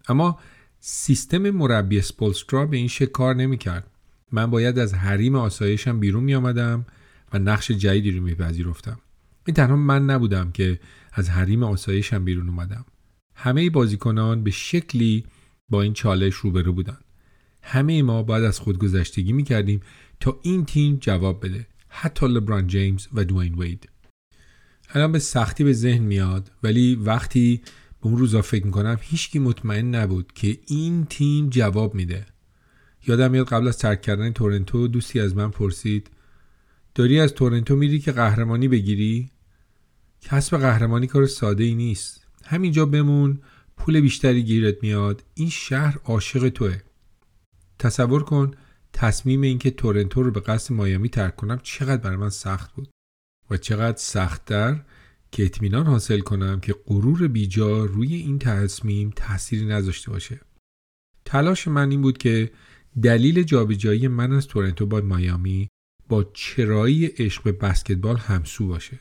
اما 0.08 0.38
سیستم 0.84 1.50
مربی 1.50 2.00
سپولسترا 2.00 2.66
به 2.66 2.76
این 2.76 2.88
شکل 2.88 3.10
کار 3.10 3.34
نمی‌کرد. 3.34 3.90
من 4.32 4.50
باید 4.50 4.78
از 4.78 4.94
حریم 4.94 5.34
آسایشم 5.34 6.00
بیرون 6.00 6.24
می 6.24 6.34
آمدم 6.34 6.86
و 7.32 7.38
نقش 7.38 7.70
جدیدی 7.70 8.10
رو 8.10 8.22
میپذیرفتم. 8.22 8.98
این 9.46 9.54
تنها 9.54 9.76
من 9.76 10.04
نبودم 10.04 10.52
که 10.52 10.80
از 11.12 11.30
حریم 11.30 11.62
آسایشم 11.62 12.24
بیرون 12.24 12.48
اومدم. 12.48 12.84
همه 13.34 13.70
بازیکنان 13.70 14.44
به 14.44 14.50
شکلی 14.50 15.24
با 15.68 15.82
این 15.82 15.92
چالش 15.92 16.34
روبرو 16.34 16.72
بودن 16.72 16.98
همه 17.62 18.02
ما 18.02 18.22
باید 18.22 18.44
از 18.44 18.60
خودگذشتگی 18.60 19.32
می‌کردیم 19.32 19.80
تا 20.20 20.38
این 20.42 20.64
تیم 20.64 20.96
جواب 21.00 21.46
بده. 21.46 21.66
حتی 21.88 22.26
لبران 22.26 22.66
جیمز 22.66 23.06
و 23.12 23.24
دوین 23.24 23.54
وید. 23.54 23.88
الان 24.94 25.12
به 25.12 25.18
سختی 25.18 25.64
به 25.64 25.72
ذهن 25.72 26.02
میاد 26.02 26.50
ولی 26.62 26.94
وقتی 26.94 27.62
اون 28.02 28.16
روزا 28.16 28.42
فکر 28.42 28.66
می‌کنم 28.66 28.98
هیچکی 29.00 29.38
مطمئن 29.38 29.94
نبود 29.94 30.32
که 30.32 30.58
این 30.66 31.04
تیم 31.04 31.48
جواب 31.48 31.94
میده. 31.94 32.26
یادم 33.06 33.30
میاد 33.30 33.48
قبل 33.48 33.68
از 33.68 33.78
ترک 33.78 34.02
کردن 34.02 34.32
تورنتو 34.32 34.88
دوستی 34.88 35.20
از 35.20 35.36
من 35.36 35.50
پرسید 35.50 36.10
داری 36.94 37.20
از 37.20 37.32
تورنتو 37.32 37.76
میری 37.76 38.00
که 38.00 38.12
قهرمانی 38.12 38.68
بگیری؟ 38.68 39.30
کسب 40.20 40.56
قهرمانی 40.56 41.06
کار 41.06 41.26
ساده 41.26 41.64
ای 41.64 41.74
نیست. 41.74 42.26
همینجا 42.44 42.86
بمون 42.86 43.40
پول 43.76 44.00
بیشتری 44.00 44.42
گیرت 44.42 44.82
میاد. 44.82 45.22
این 45.34 45.50
شهر 45.50 45.98
عاشق 46.04 46.48
توه. 46.48 46.78
تصور 47.78 48.22
کن 48.22 48.50
تصمیم 48.92 49.40
اینکه 49.40 49.70
تورنتو 49.70 50.22
رو 50.22 50.30
به 50.30 50.40
قصد 50.40 50.74
مایامی 50.74 51.08
ترک 51.08 51.36
کنم 51.36 51.60
چقدر 51.62 52.02
برای 52.02 52.16
من 52.16 52.30
سخت 52.30 52.72
بود 52.72 52.88
و 53.50 53.56
چقدر 53.56 53.96
سختتر 53.98 54.80
که 55.32 55.44
اطمینان 55.44 55.86
حاصل 55.86 56.20
کنم 56.20 56.60
که 56.60 56.74
غرور 56.86 57.28
بیجا 57.28 57.84
روی 57.84 58.14
این 58.14 58.38
تصمیم 58.38 59.10
تأثیری 59.16 59.66
نذاشته 59.66 60.10
باشه. 60.10 60.40
تلاش 61.24 61.68
من 61.68 61.90
این 61.90 62.02
بود 62.02 62.18
که 62.18 62.50
دلیل 63.02 63.42
جابجایی 63.42 64.08
من 64.08 64.32
از 64.32 64.46
تورنتو 64.46 64.86
با 64.86 65.00
مایامی 65.00 65.68
با 66.08 66.24
چرایی 66.24 67.06
عشق 67.06 67.42
به 67.42 67.52
بسکتبال 67.52 68.16
همسو 68.16 68.66
باشه. 68.66 68.98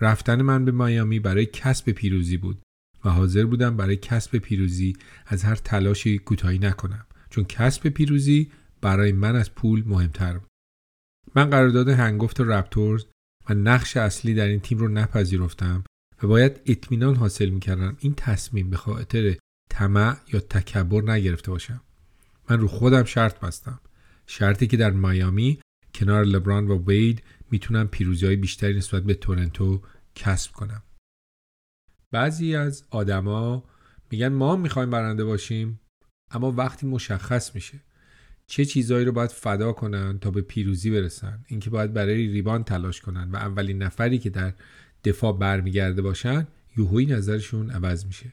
رفتن 0.00 0.42
من 0.42 0.64
به 0.64 0.72
مایامی 0.72 1.18
برای 1.18 1.46
کسب 1.46 1.90
پیروزی 1.90 2.36
بود 2.36 2.62
و 3.04 3.10
حاضر 3.10 3.44
بودم 3.44 3.76
برای 3.76 3.96
کسب 3.96 4.38
پیروزی 4.38 4.96
از 5.26 5.44
هر 5.44 5.54
تلاشی 5.54 6.18
کوتاهی 6.18 6.58
نکنم 6.58 7.06
چون 7.30 7.44
کسب 7.44 7.88
پیروزی 7.88 8.50
برای 8.80 9.12
من 9.12 9.36
از 9.36 9.54
پول 9.54 9.84
مهمتر 9.86 10.38
بود. 10.38 10.48
من 11.34 11.50
قرارداد 11.50 11.88
هنگفت 11.88 12.40
رپتورز 12.40 13.04
نقش 13.54 13.96
اصلی 13.96 14.34
در 14.34 14.46
این 14.46 14.60
تیم 14.60 14.78
رو 14.78 14.88
نپذیرفتم 14.88 15.84
و 16.22 16.26
باید 16.26 16.60
اطمینان 16.66 17.14
حاصل 17.14 17.48
می‌کردم 17.48 17.96
این 18.00 18.14
تصمیم 18.14 18.70
به 18.70 18.76
خاطر 18.76 19.36
طمع 19.70 20.16
یا 20.32 20.40
تکبر 20.40 21.12
نگرفته 21.12 21.50
باشم. 21.50 21.80
من 22.50 22.60
رو 22.60 22.68
خودم 22.68 23.04
شرط 23.04 23.40
بستم. 23.40 23.80
شرطی 24.26 24.66
که 24.66 24.76
در 24.76 24.90
میامی 24.90 25.60
کنار 25.94 26.24
لبران 26.24 26.68
و 26.68 26.84
وید 26.86 27.22
می‌تونم 27.50 27.88
پیروزی 27.88 28.26
های 28.26 28.36
بیشتری 28.36 28.76
نسبت 28.76 29.02
به 29.02 29.14
تورنتو 29.14 29.82
کسب 30.14 30.52
کنم. 30.52 30.82
بعضی 32.10 32.56
از 32.56 32.84
آدما 32.90 33.64
میگن 34.10 34.28
ما 34.28 34.56
می‌خوایم 34.56 34.90
برنده 34.90 35.24
باشیم 35.24 35.80
اما 36.30 36.52
وقتی 36.52 36.86
مشخص 36.86 37.54
میشه 37.54 37.80
چه 38.50 38.64
چیزهایی 38.64 39.04
رو 39.04 39.12
باید 39.12 39.30
فدا 39.30 39.72
کنن 39.72 40.18
تا 40.18 40.30
به 40.30 40.40
پیروزی 40.40 40.90
برسن؟ 40.90 41.44
اینکه 41.46 41.70
باید 41.70 41.92
برای 41.92 42.26
ریبان 42.26 42.64
تلاش 42.64 43.00
کنن 43.00 43.30
و 43.30 43.36
اولین 43.36 43.82
نفری 43.82 44.18
که 44.18 44.30
در 44.30 44.52
دفاع 45.04 45.38
برمیگرده 45.38 46.02
باشن 46.02 46.46
یوهوی 46.76 47.06
نظرشون 47.06 47.70
عوض 47.70 48.06
میشه 48.06 48.32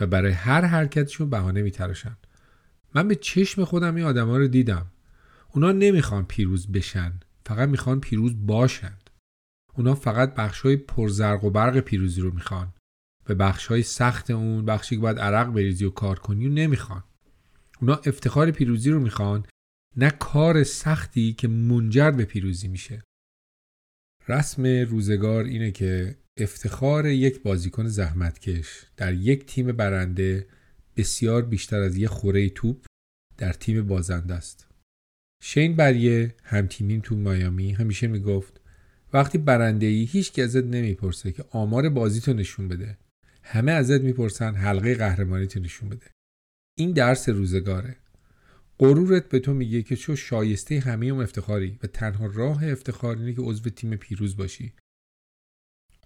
و 0.00 0.06
برای 0.06 0.32
هر 0.32 0.64
حرکتشون 0.64 1.30
بهانه 1.30 1.62
میتراشن. 1.62 2.16
من 2.94 3.08
به 3.08 3.14
چشم 3.14 3.64
خودم 3.64 3.94
این 3.94 4.04
آدما 4.04 4.36
رو 4.36 4.48
دیدم. 4.48 4.86
اونا 5.52 5.72
نمی‌خوان 5.72 6.24
پیروز 6.24 6.72
بشن 6.72 7.12
فقط 7.46 7.68
می‌خوان 7.68 8.00
پیروز 8.00 8.46
باشند. 8.46 9.10
اونا 9.74 9.94
فقط 9.94 10.34
بخشای 10.34 10.76
پرزرق 10.76 11.44
و 11.44 11.50
برق 11.50 11.80
پیروزی 11.80 12.20
رو 12.20 12.34
می‌خوان 12.34 12.68
به 13.24 13.34
بخشای 13.34 13.82
سخت 13.82 14.30
اون 14.30 14.64
بخشی 14.64 14.96
که 14.96 15.02
باید 15.02 15.18
عرق 15.18 15.52
بریزی 15.52 15.84
و 15.84 15.90
کار 15.90 16.18
کنی 16.18 16.46
و 16.46 16.50
نمی‌خوان. 16.50 17.04
اونا 17.80 17.94
افتخار 17.94 18.50
پیروزی 18.50 18.90
رو 18.90 19.00
می‌خوان 19.00 19.46
نه 19.96 20.10
کار 20.10 20.64
سختی 20.64 21.32
که 21.32 21.48
منجر 21.48 22.10
به 22.10 22.24
پیروزی 22.24 22.68
میشه. 22.68 23.02
رسم 24.28 24.66
روزگار 24.66 25.44
اینه 25.44 25.70
که 25.70 26.18
افتخار 26.36 27.06
یک 27.06 27.42
بازیکن 27.42 27.86
زحمتکش 27.86 28.86
در 28.96 29.14
یک 29.14 29.46
تیم 29.46 29.72
برنده 29.72 30.46
بسیار 30.96 31.42
بیشتر 31.42 31.80
از 31.80 31.96
یک 31.96 32.06
خوره 32.06 32.48
توپ 32.48 32.86
در 33.38 33.52
تیم 33.52 33.86
بازنده 33.86 34.34
است. 34.34 34.66
شین 35.42 35.76
بریه 35.76 36.34
همتیمیم 36.42 37.00
تو 37.00 37.16
مایامی 37.16 37.72
همیشه 37.72 38.06
می‌گفت 38.06 38.60
وقتی 39.12 39.38
برنده 39.38 39.86
ای 39.86 40.04
هیچ 40.04 40.38
ازت 40.38 40.64
نمی‌پرسه 40.64 41.32
که 41.32 41.44
آمار 41.50 41.88
بازی 41.88 42.20
تو 42.20 42.32
نشون 42.32 42.68
بده 42.68 42.98
همه 43.42 43.72
ازت 43.72 44.00
می‌پرسن 44.00 44.54
حلقه 44.54 44.94
قهرمانی 44.94 45.46
تو 45.46 45.60
نشون 45.60 45.88
بده. 45.88 46.06
این 46.78 46.92
درس 46.92 47.28
روزگاره. 47.28 47.96
غرورت 48.78 49.28
به 49.28 49.38
تو 49.38 49.54
میگه 49.54 49.82
که 49.82 49.96
چو 49.96 50.16
شایسته 50.16 50.80
همه 50.80 51.06
اون 51.06 51.22
افتخاری 51.22 51.78
و 51.82 51.86
تنها 51.86 52.26
راه 52.26 52.64
افتخار 52.64 53.18
اینه 53.18 53.32
که 53.32 53.40
عضو 53.40 53.70
تیم 53.70 53.96
پیروز 53.96 54.36
باشی. 54.36 54.72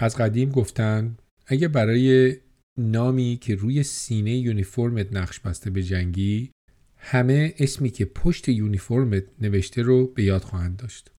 از 0.01 0.17
قدیم 0.17 0.51
گفتن 0.51 1.17
اگه 1.47 1.69
برای 1.69 2.37
نامی 2.79 3.39
که 3.41 3.55
روی 3.55 3.83
سینه 3.83 4.37
یونیفرمت 4.37 5.13
نقش 5.13 5.41
بسته 5.41 5.71
به 5.71 5.83
جنگی 5.83 6.51
همه 6.97 7.55
اسمی 7.59 7.91
که 7.91 8.05
پشت 8.05 8.49
یونیفرمت 8.49 9.25
نوشته 9.41 9.83
رو 9.83 10.07
به 10.07 10.23
یاد 10.23 10.43
خواهند 10.43 10.77
داشت. 10.77 11.11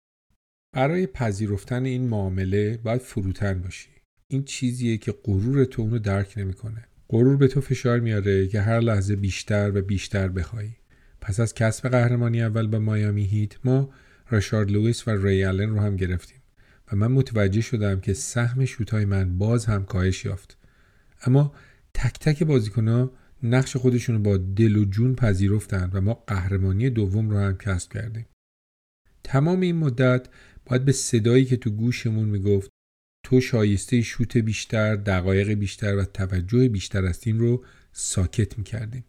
برای 0.75 1.07
پذیرفتن 1.07 1.85
این 1.85 2.09
معامله 2.09 2.77
باید 2.77 3.01
فروتن 3.01 3.63
باشی. 3.63 3.89
این 4.31 4.45
چیزیه 4.45 4.97
که 4.97 5.13
غرور 5.25 5.65
تو 5.65 5.83
اونو 5.83 5.99
درک 5.99 6.35
نمی‌کنه. 6.37 6.89
غرور 7.09 7.37
به 7.37 7.49
تو 7.49 7.61
فشار 7.61 8.01
میاره 8.01 8.49
که 8.49 8.61
هر 8.61 8.81
لحظه 8.81 9.17
بیشتر 9.17 9.73
و 9.75 9.83
بیشتر 9.83 10.29
بخوای 10.29 10.71
پس 11.29 11.41
از 11.41 11.55
کسب 11.55 11.89
قهرمانی 11.89 12.43
اول 12.43 12.67
به 12.67 12.79
مایامی 12.79 13.25
هیت 13.25 13.67
ما 13.67 13.91
راشارد 14.31 14.71
لوئیس 14.71 15.09
و 15.09 15.11
ری 15.11 15.45
آلن 15.45 15.71
رو 15.71 15.81
هم 15.81 15.97
گرفتیم 15.97 16.39
و 16.93 16.97
من 16.97 17.07
متوجه 17.07 17.61
شدم 17.61 18.01
که 18.01 18.15
سهم 18.15 18.65
شوتای 18.65 19.05
من 19.05 19.39
باز 19.39 19.67
هم 19.67 19.85
کاهش 19.85 20.25
یافت 20.25 20.57
اما 21.27 21.55
تک 21.95 22.19
تک 22.19 22.43
بازیکنها 22.43 23.13
نقش 23.43 23.77
خودشون 23.77 24.15
رو 24.15 24.23
با 24.23 24.37
دل 24.37 24.77
و 24.77 24.85
جون 24.85 25.15
پذیرفتند 25.15 25.95
و 25.95 26.01
ما 26.01 26.15
قهرمانی 26.15 26.91
دوم 26.91 27.31
رو 27.31 27.39
هم 27.39 27.57
کسب 27.59 27.93
کردیم 27.93 28.27
تمام 29.25 29.61
این 29.61 29.77
مدت 29.77 30.29
باید 30.67 30.85
به 30.85 30.93
صدایی 30.93 31.45
که 31.45 31.57
تو 31.57 31.71
گوشمون 31.71 32.29
می‌گفت 32.29 32.71
تو 33.25 33.41
شایسته 33.41 34.03
شوت 34.03 34.37
بیشتر، 34.37 34.97
دقایق 34.97 35.51
بیشتر 35.51 35.97
و 35.97 36.05
توجه 36.05 36.69
بیشتر 36.69 37.05
هستیم 37.05 37.39
رو 37.39 37.65
ساکت 37.93 38.59
می‌کردیم. 38.59 39.05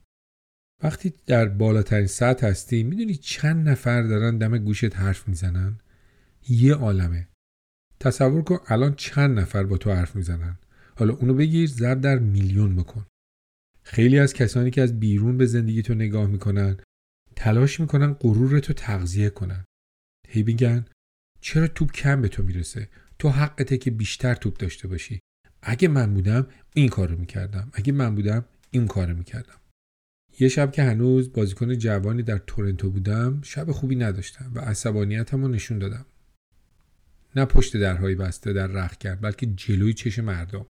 وقتی 0.83 1.13
در 1.25 1.45
بالاترین 1.45 2.07
سطح 2.07 2.47
هستی 2.47 2.83
می‌دونی 2.83 3.15
چند 3.15 3.69
نفر 3.69 4.01
دارن 4.01 4.37
دم 4.37 4.57
گوشت 4.57 4.95
حرف 4.95 5.27
می‌زنن؟ 5.27 5.79
یه 6.49 6.73
عالمه. 6.73 7.27
تصور 7.99 8.41
کن 8.41 8.59
الان 8.67 8.95
چند 8.95 9.39
نفر 9.39 9.63
با 9.63 9.77
تو 9.77 9.91
حرف 9.91 10.15
می‌زنن. 10.15 10.57
حالا 10.95 11.13
اونو 11.13 11.33
بگیر 11.33 11.69
ضرب 11.69 12.01
در 12.01 12.19
میلیون 12.19 12.75
بکن. 12.75 13.05
خیلی 13.83 14.19
از 14.19 14.33
کسانی 14.33 14.71
که 14.71 14.81
از 14.81 14.99
بیرون 14.99 15.37
به 15.37 15.45
زندگی 15.45 15.81
تو 15.81 15.93
نگاه 15.93 16.27
می‌کنن 16.27 16.77
تلاش 17.35 17.79
می‌کنن 17.79 18.13
غرور 18.13 18.59
تو 18.59 18.73
تغذیه 18.73 19.29
کنن. 19.29 19.65
هی 20.27 20.43
میگن 20.43 20.85
چرا 21.41 21.67
توپ 21.67 21.91
کم 21.91 22.21
به 22.21 22.27
تو 22.27 22.43
می‌رسه؟ 22.43 22.89
تو 23.19 23.29
حقته 23.29 23.77
که 23.77 23.91
بیشتر 23.91 24.35
توپ 24.35 24.57
داشته 24.57 24.87
باشی 24.87 25.19
اگه 25.61 25.87
من 25.87 26.13
بودم 26.13 26.47
این 26.73 26.89
کارو 26.89 27.17
می‌کردم 27.17 27.71
اگه 27.73 27.93
من 27.93 28.15
بودم 28.15 28.45
این 28.71 28.87
کارو 28.87 29.17
می‌کردم 29.17 29.59
یه 30.39 30.47
شب 30.47 30.71
که 30.71 30.83
هنوز 30.83 31.33
بازیکن 31.33 31.77
جوانی 31.77 32.23
در 32.23 32.37
تورنتو 32.37 32.89
بودم 32.89 33.41
شب 33.41 33.71
خوبی 33.71 33.95
نداشتم 33.95 34.51
و 34.55 34.59
عصبانیتم 34.59 35.41
رو 35.41 35.47
نشون 35.47 35.79
دادم. 35.79 36.05
نه 37.35 37.45
پشت 37.45 37.77
درهای 37.77 38.15
بسته 38.15 38.53
در 38.53 38.67
رخ 38.67 38.97
کرد 38.97 39.21
بلکه 39.21 39.45
جلوی 39.45 39.93
چش 39.93 40.19
مردم. 40.19 40.65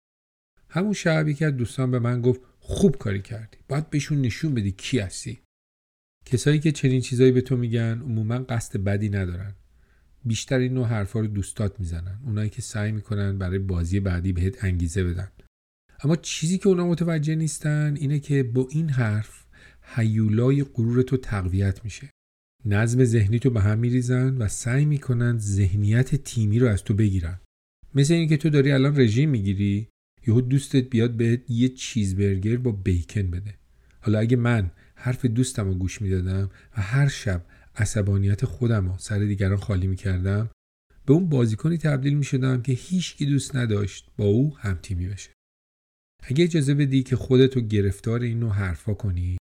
همون 0.69 0.93
شب 0.93 1.29
یکی 1.29 1.45
از 1.45 1.57
دوستان 1.57 1.91
به 1.91 1.99
من 1.99 2.21
گفت 2.21 2.41
خوب 2.59 2.97
کاری 2.97 3.23
کردی. 3.23 3.59
باید 3.69 3.91
بهشون 3.91 4.21
نشون 4.21 4.55
بدی 4.55 4.73
کی 4.73 4.99
هستی. 4.99 5.41
کسایی 6.27 6.59
که 6.59 6.73
چنین 6.73 7.01
چیزایی 7.01 7.33
به 7.33 7.41
تو 7.41 7.57
میگن 7.57 8.01
عموما 8.01 8.39
قصد 8.39 8.81
بدی 8.81 9.09
ندارن. 9.09 9.55
بیشتر 10.25 10.59
این 10.59 10.75
نوع 10.75 10.87
حرفا 10.87 11.21
رو 11.21 11.27
دوستات 11.27 11.81
می‌زنن. 11.81 12.21
اونایی 12.25 12.51
که 12.51 12.63
سعی 12.63 12.93
می‌کنن 12.93 13.39
برای 13.39 13.59
بازی 13.59 14.01
بعدی 14.01 14.33
بهت 14.33 14.65
انگیزه 14.65 15.05
بدن. 15.05 15.29
اما 16.05 16.17
چیزی 16.17 16.59
که 16.59 16.69
اونا 16.69 16.87
متوجه 16.87 17.35
نیستن 17.35 17.97
اینه 17.97 18.19
که 18.19 18.43
با 18.43 18.69
این 18.71 18.89
حرف 18.89 19.44
حیولای 19.85 20.65
غرور 20.65 21.03
تو 21.03 21.17
تقویت 21.17 21.85
میشه. 21.85 22.11
نظم 22.65 23.05
ذهنی 23.05 23.39
تو 23.39 23.51
به 23.51 23.61
هم 23.61 23.79
میریزن 23.79 24.37
و 24.37 24.49
سعی 24.49 24.85
می‌کنن 24.85 25.39
ذهنیت 25.39 26.15
تیمی 26.15 26.59
رو 26.59 26.69
از 26.69 26.85
تو 26.85 26.95
بگیرن. 26.95 27.41
مثل 27.95 28.15
اینکه 28.15 28.37
تو 28.37 28.51
داری 28.51 28.73
الان 28.73 29.01
رژیم 29.01 29.31
می‌گیری 29.31 29.89
یهو 30.27 30.41
دوستت 30.41 30.91
بیاد 30.91 31.17
بهت 31.17 31.51
یه 31.51 31.69
چیزبرگر 31.69 32.57
با 32.57 32.73
بیکن 32.73 33.31
بده. 33.31 33.55
حالا 34.01 34.19
اگه 34.19 34.37
من 34.37 34.71
حرف 34.95 35.25
دوستم 35.25 35.69
رو 35.69 35.75
گوش 35.75 36.03
می‌دادم 36.03 36.51
و 36.77 36.83
هر 36.83 37.09
شب 37.09 37.47
عصبانیت 37.77 38.45
خودم 38.45 38.89
رو 38.89 38.99
سر 38.99 39.19
دیگران 39.19 39.57
خالی 39.57 39.87
می‌کردم 39.87 40.51
به 41.07 41.13
اون 41.13 41.29
بازیکنی 41.29 41.79
تبدیل 41.79 42.15
می‌شدم 42.15 42.63
که 42.63 42.73
هیچکی 42.73 43.27
دوست 43.27 43.57
نداشت 43.57 44.11
با 44.17 44.25
او 44.25 44.57
هم 44.59 44.79
تیمی 44.83 45.07
بشه. 45.07 45.31
اگه 46.23 46.45
اجازه 46.45 46.75
بدی 46.75 47.03
که 47.03 47.17
خودتو 47.17 47.61
گرفتار 47.61 48.21
این 48.21 48.41
نوع 48.41 48.53
حرفا 48.53 48.95
کنی. 48.95 49.37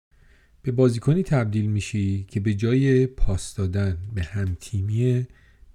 به 0.64 0.72
بازیکنی 0.72 1.24
تبدیل 1.24 1.66
میشی 1.66 2.26
که 2.28 2.40
به 2.40 2.54
جای 2.54 3.08
پاس 3.08 3.56
دادن 3.56 3.98
به 4.16 4.24
هم 4.24 4.58
تیمی 4.60 5.28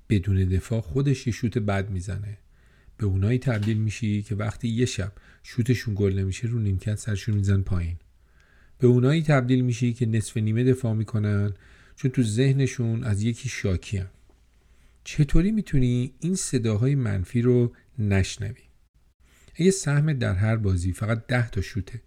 بدون 0.09 0.45
دفاع 0.45 0.81
خودش 0.81 1.27
یه 1.27 1.33
شوت 1.33 1.59
بد 1.59 1.91
می‌زنه. 1.91 2.39
به 2.99 3.07
اونایی 3.07 3.39
تبدیل 3.39 3.79
میشی 3.79 4.23
که 4.23 4.35
وقتی 4.35 4.69
یه 4.69 4.87
شب 4.87 5.13
شوتشون 5.43 5.95
گل 5.95 6.19
نمیشه 6.19 6.49
رو 6.49 6.59
نیمکت 6.59 6.95
سرشون 6.95 7.35
میزن 7.35 7.61
پایین. 7.61 7.97
به 8.79 8.87
اونایی 8.87 9.23
تبدیل 9.23 9.61
میشی 9.61 9.93
که 9.93 10.07
نصف 10.07 10.37
نیمه 10.37 10.65
دفاع 10.65 10.95
می‌کنن 10.95 11.55
چون 11.97 12.11
تو 12.11 12.23
ذهنشون 12.23 13.05
از 13.05 13.23
یکی 13.23 13.49
شاکی 13.49 13.97
هم. 13.97 14.11
چطوری 15.05 15.53
می‌تونی 15.53 16.13
این 16.21 16.35
صداهای 16.35 16.95
منفی 16.95 17.43
رو 17.43 17.73
نشنوی؟ 17.99 18.63
اگه 19.55 19.71
سهم 19.71 20.13
در 20.13 20.35
هر 20.35 20.57
بازی 20.57 20.93
فقط 20.93 21.27
ده 21.27 21.51
تا 21.51 21.61
شوته 21.61 22.03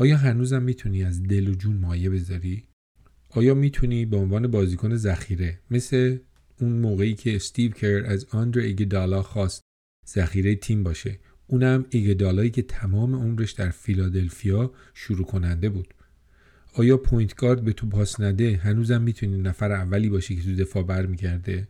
آیا 0.00 0.16
هنوزم 0.16 0.62
می‌تونی 0.62 1.04
از 1.04 1.22
دل 1.22 1.48
و 1.48 1.54
جون 1.54 1.76
مایه 1.76 2.10
بذاری؟ 2.10 2.64
آیا 3.30 3.54
می‌تونی 3.54 4.06
به 4.06 4.16
عنوان 4.16 4.46
بازیکن 4.46 4.96
ذخیره 4.96 5.60
مثل 5.70 6.18
اون 6.60 6.72
موقعی 6.72 7.14
که 7.14 7.36
استیو 7.36 7.72
کر 7.72 8.04
از 8.06 8.26
آندر 8.30 8.60
ایگدالا 8.60 9.22
خواست 9.22 9.62
ذخیره 10.08 10.54
تیم 10.54 10.82
باشه 10.82 11.18
اونم 11.46 11.84
ایگدالایی 11.90 12.50
که 12.50 12.62
تمام 12.62 13.14
عمرش 13.14 13.52
در 13.52 13.70
فیلادلفیا 13.70 14.72
شروع 14.94 15.26
کننده 15.26 15.68
بود؟ 15.68 15.94
آیا 16.74 16.96
point 16.96 17.34
guard 17.34 17.64
به 17.64 17.72
تو 17.72 17.86
پاس 17.86 18.20
نده 18.20 18.56
هنوزم 18.56 19.02
می‌تونی 19.02 19.38
نفر 19.38 19.72
اولی 19.72 20.08
باشی 20.08 20.36
که 20.36 20.42
تو 20.42 20.54
دفاع 20.54 20.82
برمیگرده؟ 20.82 21.68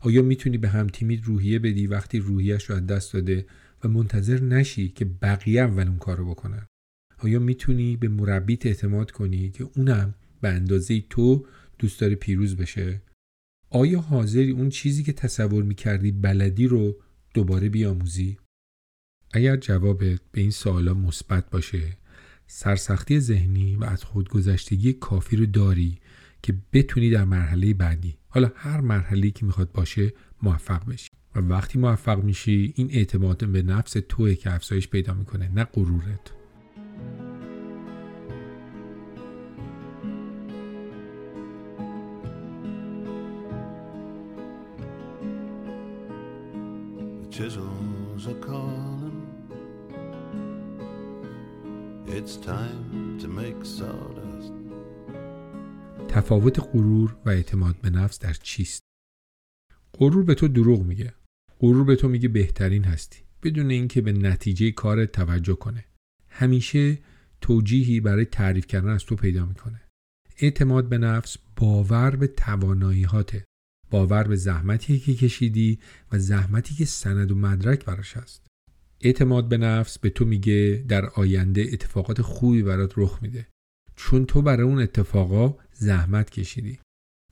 آیا 0.00 0.22
می‌تونی 0.22 0.58
به 0.58 0.68
هم 0.68 0.86
تیمیت 0.86 1.24
روحیه 1.24 1.58
بدی 1.58 1.86
وقتی 1.86 2.18
روحیش 2.18 2.64
رو 2.64 2.76
از 2.76 2.86
دست 2.86 3.12
داده 3.12 3.46
و 3.84 3.88
منتظر 3.88 4.40
نشی 4.40 4.88
که 4.88 5.04
بقیه 5.04 5.62
اول 5.62 5.88
اون 5.88 5.98
کارو 5.98 6.30
بکنن؟ 6.30 6.66
آیا 7.18 7.38
می‌تونی 7.38 7.96
به 7.96 8.08
مربیت 8.08 8.66
اعتماد 8.66 9.10
کنی 9.10 9.50
که 9.50 9.68
اونم 9.76 10.14
به 10.40 10.48
اندازه 10.48 11.00
تو 11.00 11.46
دوست 11.78 12.00
داره 12.00 12.14
پیروز 12.14 12.56
بشه؟ 12.56 13.02
آیا 13.70 14.00
حاضری 14.00 14.50
اون 14.50 14.68
چیزی 14.68 15.02
که 15.02 15.12
تصور 15.12 15.62
می‌کردی 15.62 16.12
بلدی 16.12 16.66
رو 16.66 16.96
دوباره 17.34 17.68
بیاموزی؟ 17.68 18.38
اگر 19.32 19.56
جوابت 19.56 20.20
به 20.32 20.40
این 20.40 20.50
سوالا 20.50 20.94
مثبت 20.94 21.50
باشه 21.50 21.96
سرسختی 22.46 23.20
ذهنی 23.20 23.76
و 23.76 23.84
از 23.84 24.04
خودگذشتگی 24.04 24.92
کافی 24.92 25.36
رو 25.36 25.46
داری 25.46 25.98
که 26.42 26.54
بتونی 26.72 27.10
در 27.10 27.24
مرحله 27.24 27.74
بعدی 27.74 28.16
حالا 28.28 28.52
هر 28.54 28.80
مرحله 28.80 29.30
که 29.30 29.46
می‌خواد 29.46 29.72
باشه 29.72 30.12
موفق 30.42 30.84
بشی. 30.84 31.08
و 31.34 31.40
وقتی 31.40 31.78
موفق 31.78 32.24
میشی 32.24 32.72
این 32.76 32.88
اعتماد 32.90 33.48
به 33.48 33.62
نفس 33.62 33.96
توه 34.08 34.34
که 34.34 34.54
افزایش 34.54 34.88
پیدا 34.88 35.14
می‌کنه 35.14 35.48
نه 35.48 35.64
غرورت. 35.64 36.37
Chisels 47.38 48.22
are 48.32 48.40
calling. 48.50 49.18
It's 52.16 52.34
time 52.52 53.18
to 53.22 53.28
make 53.40 53.60
sawdust. 53.78 54.52
تفاوت 56.08 56.60
غرور 56.60 57.16
و 57.26 57.30
اعتماد 57.30 57.76
به 57.82 57.90
نفس 57.90 58.18
در 58.18 58.32
چیست؟ 58.32 58.82
غرور 59.98 60.24
به 60.24 60.34
تو 60.34 60.48
دروغ 60.48 60.82
میگه. 60.82 61.14
غرور 61.60 61.84
به 61.84 61.96
تو 61.96 62.08
میگه 62.08 62.28
بهترین 62.28 62.84
هستی 62.84 63.18
بدون 63.42 63.70
اینکه 63.70 64.00
به 64.00 64.12
نتیجه 64.12 64.70
کار 64.70 65.06
توجه 65.06 65.54
کنه. 65.54 65.84
همیشه 66.28 66.98
توجیهی 67.40 68.00
برای 68.00 68.24
تعریف 68.24 68.66
کردن 68.66 68.88
از 68.88 69.04
تو 69.04 69.16
پیدا 69.16 69.46
می‌کنه. 69.46 69.82
اعتماد 70.38 70.88
به 70.88 70.98
نفس 70.98 71.36
باور 71.56 72.16
به 72.16 72.26
توانایی 72.26 73.02
هاته 73.02 73.44
باور 73.90 74.24
به 74.24 74.36
زحمتی 74.36 74.98
که 74.98 75.14
کشیدی 75.14 75.78
و 76.12 76.18
زحمتی 76.18 76.74
که 76.74 76.84
سند 76.84 77.32
و 77.32 77.34
مدرک 77.34 77.84
براش 77.84 78.16
هست. 78.16 78.46
اعتماد 79.00 79.48
به 79.48 79.58
نفس 79.58 79.98
به 79.98 80.10
تو 80.10 80.24
میگه 80.24 80.84
در 80.88 81.06
آینده 81.06 81.66
اتفاقات 81.72 82.22
خوبی 82.22 82.62
برات 82.62 82.92
رخ 82.96 83.18
میده. 83.22 83.46
چون 83.96 84.26
تو 84.26 84.42
برای 84.42 84.66
اون 84.66 84.78
اتفاقا 84.78 85.56
زحمت 85.72 86.30
کشیدی. 86.30 86.78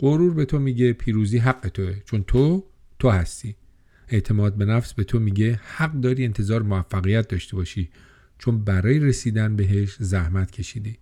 غرور 0.00 0.34
به 0.34 0.44
تو 0.44 0.58
میگه 0.58 0.92
پیروزی 0.92 1.38
حق 1.38 1.68
توه. 1.68 2.00
چون 2.04 2.22
تو 2.22 2.64
تو 2.98 3.10
هستی. 3.10 3.56
اعتماد 4.08 4.54
به 4.54 4.64
نفس 4.64 4.94
به 4.94 5.04
تو 5.04 5.20
میگه 5.20 5.60
حق 5.64 5.92
داری 5.92 6.24
انتظار 6.24 6.62
موفقیت 6.62 7.28
داشته 7.28 7.56
باشی. 7.56 7.90
چون 8.38 8.64
برای 8.64 8.98
رسیدن 8.98 9.56
بهش 9.56 9.96
زحمت 10.00 10.50
کشیدی. 10.50 10.98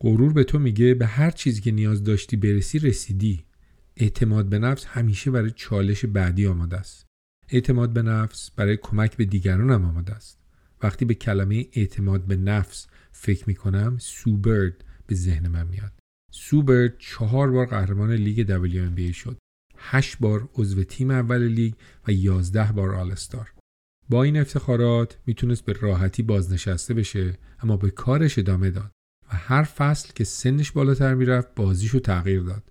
غرور 0.00 0.32
به 0.32 0.44
تو 0.44 0.58
میگه 0.58 0.94
به 0.94 1.06
هر 1.06 1.30
چیزی 1.30 1.60
که 1.60 1.70
نیاز 1.70 2.04
داشتی 2.04 2.36
برسی 2.36 2.78
رسیدی. 2.78 3.44
اعتماد 4.00 4.48
به 4.48 4.58
نفس 4.58 4.84
همیشه 4.84 5.30
برای 5.30 5.50
چالش 5.50 6.04
بعدی 6.04 6.46
آماده 6.46 6.76
است. 6.76 7.06
اعتماد 7.48 7.92
به 7.92 8.02
نفس 8.02 8.50
برای 8.50 8.76
کمک 8.76 9.16
به 9.16 9.24
دیگران 9.24 9.70
هم 9.70 9.84
آماده 9.84 10.12
است. 10.12 10.38
وقتی 10.82 11.04
به 11.04 11.14
کلمه 11.14 11.66
اعتماد 11.72 12.24
به 12.24 12.36
نفس 12.36 12.86
فکر 13.12 13.44
می 13.46 13.54
کنم 13.54 13.96
سوبرد 14.00 14.84
به 15.06 15.14
ذهن 15.14 15.48
من 15.48 15.66
میاد. 15.66 15.92
سوبرد 16.32 16.98
چهار 16.98 17.50
بار 17.50 17.66
قهرمان 17.66 18.12
لیگ 18.12 18.46
WNBA 18.46 19.14
شد. 19.14 19.38
هشت 19.78 20.18
بار 20.20 20.48
عضو 20.54 20.84
تیم 20.84 21.10
اول 21.10 21.42
لیگ 21.42 21.74
و 22.08 22.12
یازده 22.12 22.72
بار 22.72 22.94
آلستار. 22.94 23.52
با 24.08 24.22
این 24.22 24.36
افتخارات 24.36 25.18
می‌تونست 25.26 25.64
به 25.64 25.72
راحتی 25.72 26.22
بازنشسته 26.22 26.94
بشه 26.94 27.38
اما 27.60 27.76
به 27.76 27.90
کارش 27.90 28.38
ادامه 28.38 28.70
داد 28.70 28.90
و 29.32 29.36
هر 29.36 29.62
فصل 29.62 30.12
که 30.14 30.24
سنش 30.24 30.72
بالاتر 30.72 31.14
می‌رفت 31.14 31.54
بازیشو 31.54 31.98
تغییر 31.98 32.42
داد. 32.42 32.70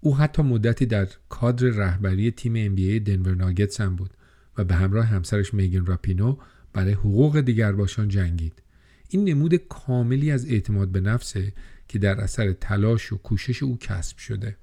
او 0.00 0.16
حتی 0.16 0.42
مدتی 0.42 0.86
در 0.86 1.08
کادر 1.28 1.66
رهبری 1.66 2.30
تیم 2.30 2.76
NBA 2.76 3.02
دنور 3.02 3.34
ناگتس 3.34 3.80
هم 3.80 3.96
بود 3.96 4.10
و 4.58 4.64
به 4.64 4.74
همراه 4.74 5.06
همسرش 5.06 5.54
میگن 5.54 5.86
راپینو 5.86 6.36
برای 6.72 6.92
حقوق 6.92 7.40
دیگرباشان 7.40 8.08
جنگید. 8.08 8.62
این 9.08 9.24
نمود 9.24 9.54
کاملی 9.54 10.30
از 10.30 10.46
اعتماد 10.46 10.88
به 10.88 11.00
نفسه 11.00 11.52
که 11.88 11.98
در 11.98 12.20
اثر 12.20 12.52
تلاش 12.52 13.12
و 13.12 13.16
کوشش 13.16 13.62
او 13.62 13.78
کسب 13.78 14.18
شده. 14.18 14.56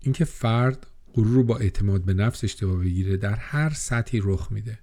اینکه 0.00 0.24
فرد 0.24 0.86
غرور 1.14 1.34
رو 1.34 1.44
با 1.44 1.58
اعتماد 1.58 2.04
به 2.04 2.14
نفس 2.14 2.44
اشتباه 2.44 2.80
بگیره 2.80 3.16
در 3.16 3.34
هر 3.34 3.70
سطحی 3.70 4.20
رخ 4.22 4.52
میده. 4.52 4.78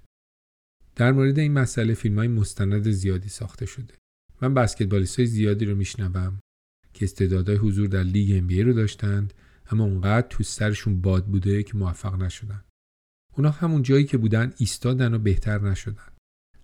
در 0.96 1.12
مورد 1.12 1.38
این 1.38 1.52
مسئله 1.52 1.94
فیلم 1.94 2.18
های 2.18 2.28
مستند 2.28 2.90
زیادی 2.90 3.28
ساخته 3.28 3.66
شده. 3.66 3.94
من 4.42 4.54
بسکتبالیست 4.54 5.18
های 5.18 5.26
زیادی 5.26 5.64
رو 5.64 5.76
میشنوم 5.76 6.38
که 6.94 7.04
استعدادهای 7.04 7.58
حضور 7.58 7.86
در 7.86 8.02
لیگ 8.02 8.50
NBA 8.50 8.58
رو 8.58 8.72
داشتند 8.72 9.34
اما 9.70 9.84
اونقدر 9.84 10.26
تو 10.28 10.42
سرشون 10.42 11.00
باد 11.00 11.26
بوده 11.26 11.62
که 11.62 11.76
موفق 11.76 12.22
نشدن. 12.22 12.64
اونا 13.36 13.50
همون 13.50 13.82
جایی 13.82 14.04
که 14.04 14.18
بودن 14.18 14.52
ایستادن 14.56 15.14
و 15.14 15.18
بهتر 15.18 15.60
نشدن. 15.60 16.08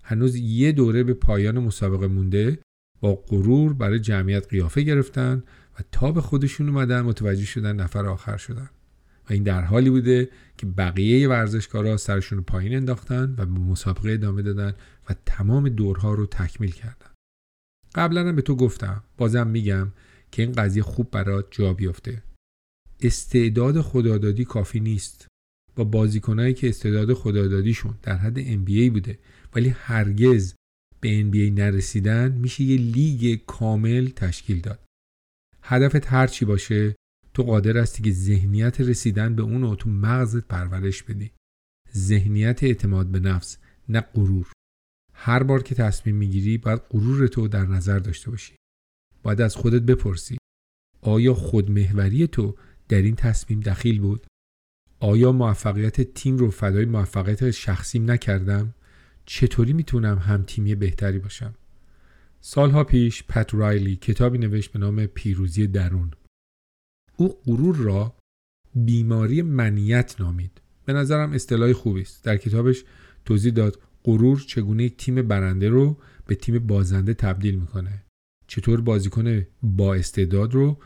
هنوز 0.02 0.36
یه 0.36 0.72
دوره 0.72 1.02
به 1.02 1.14
پایان 1.14 1.58
مسابقه 1.58 2.06
مونده 2.06 2.58
با 3.00 3.14
غرور 3.14 3.72
برای 3.72 3.98
جمعیت 4.00 4.48
قیافه 4.48 4.82
گرفتن 4.82 5.42
و 5.78 5.82
تا 5.92 6.12
به 6.12 6.20
خودشون 6.20 6.68
اومدن 6.68 7.00
متوجه 7.00 7.44
شدن 7.44 7.76
نفر 7.76 8.06
آخر 8.06 8.36
شدن. 8.36 8.70
و 9.30 9.32
این 9.32 9.42
در 9.42 9.62
حالی 9.62 9.90
بوده 9.90 10.30
که 10.56 10.66
بقیه 10.66 11.28
ورزشکارا 11.28 11.96
سرشون 11.96 12.38
رو 12.38 12.44
پایین 12.44 12.76
انداختن 12.76 13.34
و 13.38 13.46
به 13.46 13.60
مسابقه 13.60 14.12
ادامه 14.12 14.42
دادن 14.42 14.74
و 15.10 15.14
تمام 15.26 15.68
دورها 15.68 16.14
رو 16.14 16.26
تکمیل 16.26 16.70
کردن. 16.70 17.10
قبلا 17.94 18.28
هم 18.28 18.36
به 18.36 18.42
تو 18.42 18.56
گفتم 18.56 19.02
بازم 19.16 19.46
میگم 19.46 19.92
که 20.30 20.42
این 20.42 20.52
قضیه 20.52 20.82
خوب 20.82 21.10
برات 21.10 21.46
جا 21.50 21.72
بیفته. 21.72 22.22
استعداد 23.02 23.80
خدادادی 23.80 24.44
کافی 24.44 24.80
نیست. 24.80 25.26
با 25.76 25.84
بازیکنایی 25.84 26.54
که 26.54 26.68
استعداد 26.68 27.12
خدادادیشون 27.12 27.98
در 28.02 28.16
حد 28.16 28.42
NBA 28.42 28.90
بوده 28.90 29.18
ولی 29.54 29.68
هرگز 29.68 30.54
به 31.00 31.22
NBA 31.22 31.58
نرسیدن 31.58 32.32
میشه 32.32 32.64
یه 32.64 32.76
لیگ 32.76 33.40
کامل 33.46 34.08
تشکیل 34.08 34.60
داد. 34.60 34.84
هدفت 35.62 36.06
هرچی 36.06 36.44
باشه 36.44 36.94
تو 37.34 37.42
قادر 37.42 37.76
هستی 37.76 38.02
که 38.02 38.12
ذهنیت 38.12 38.80
رسیدن 38.80 39.34
به 39.34 39.42
اون 39.42 39.62
رو 39.62 39.74
تو 39.74 39.90
مغزت 39.90 40.48
پرورش 40.48 41.02
بدی. 41.02 41.30
ذهنیت 41.96 42.62
اعتماد 42.62 43.06
به 43.06 43.20
نفس 43.20 43.58
نه 43.88 44.00
غرور. 44.00 44.52
هر 45.14 45.42
بار 45.42 45.62
که 45.62 45.74
تصمیم 45.74 46.16
می‌گیری 46.16 46.58
باید 46.58 46.80
غرور 46.90 47.26
تو 47.26 47.48
در 47.48 47.66
نظر 47.66 47.98
داشته 47.98 48.30
باشی. 48.30 48.54
باید 49.22 49.40
از 49.40 49.56
خودت 49.56 49.82
بپرسی 49.82 50.36
آیا 51.02 51.34
خودمهوری 51.34 52.26
تو 52.26 52.56
در 52.90 53.02
این 53.02 53.16
تصمیم 53.16 53.60
دخیل 53.60 54.00
بود. 54.00 54.26
آیا 55.00 55.32
موفقیت 55.32 56.00
تیم 56.00 56.36
رو 56.36 56.50
فدای 56.50 56.84
موفقیت 56.84 57.50
شخصیم 57.50 58.10
نکردم؟ 58.10 58.74
چطوری 59.26 59.72
می‌تونم 59.72 60.18
هم 60.18 60.42
تیمی 60.42 60.74
بهتری 60.74 61.18
باشم؟ 61.18 61.54
سالها 62.40 62.84
پیش 62.84 63.24
پت 63.24 63.54
رایلی 63.54 63.96
کتابی 63.96 64.38
نوشت 64.38 64.72
به 64.72 64.78
نام 64.78 65.06
پیروزی 65.06 65.66
درون. 65.66 66.10
او 67.16 67.28
غرور 67.28 67.76
را 67.76 68.14
بیماری 68.74 69.42
منیت 69.42 70.20
نامید. 70.20 70.60
به 70.84 70.92
نظرم 70.92 71.32
اصطلاح 71.32 71.72
خوبی 71.72 72.00
است. 72.00 72.24
در 72.24 72.36
کتابش 72.36 72.84
توضیح 73.24 73.52
داد 73.52 73.82
غرور 74.04 74.40
چگونه 74.40 74.84
یک 74.84 74.96
تیم 74.96 75.22
برنده 75.22 75.68
رو 75.68 75.96
به 76.26 76.34
تیم 76.34 76.58
بازنده 76.58 77.14
تبدیل 77.14 77.54
می‌کنه. 77.54 78.04
چطور 78.46 78.80
بازیکن 78.80 79.46
با 79.62 79.94
استعداد 79.94 80.54
رو 80.54 80.78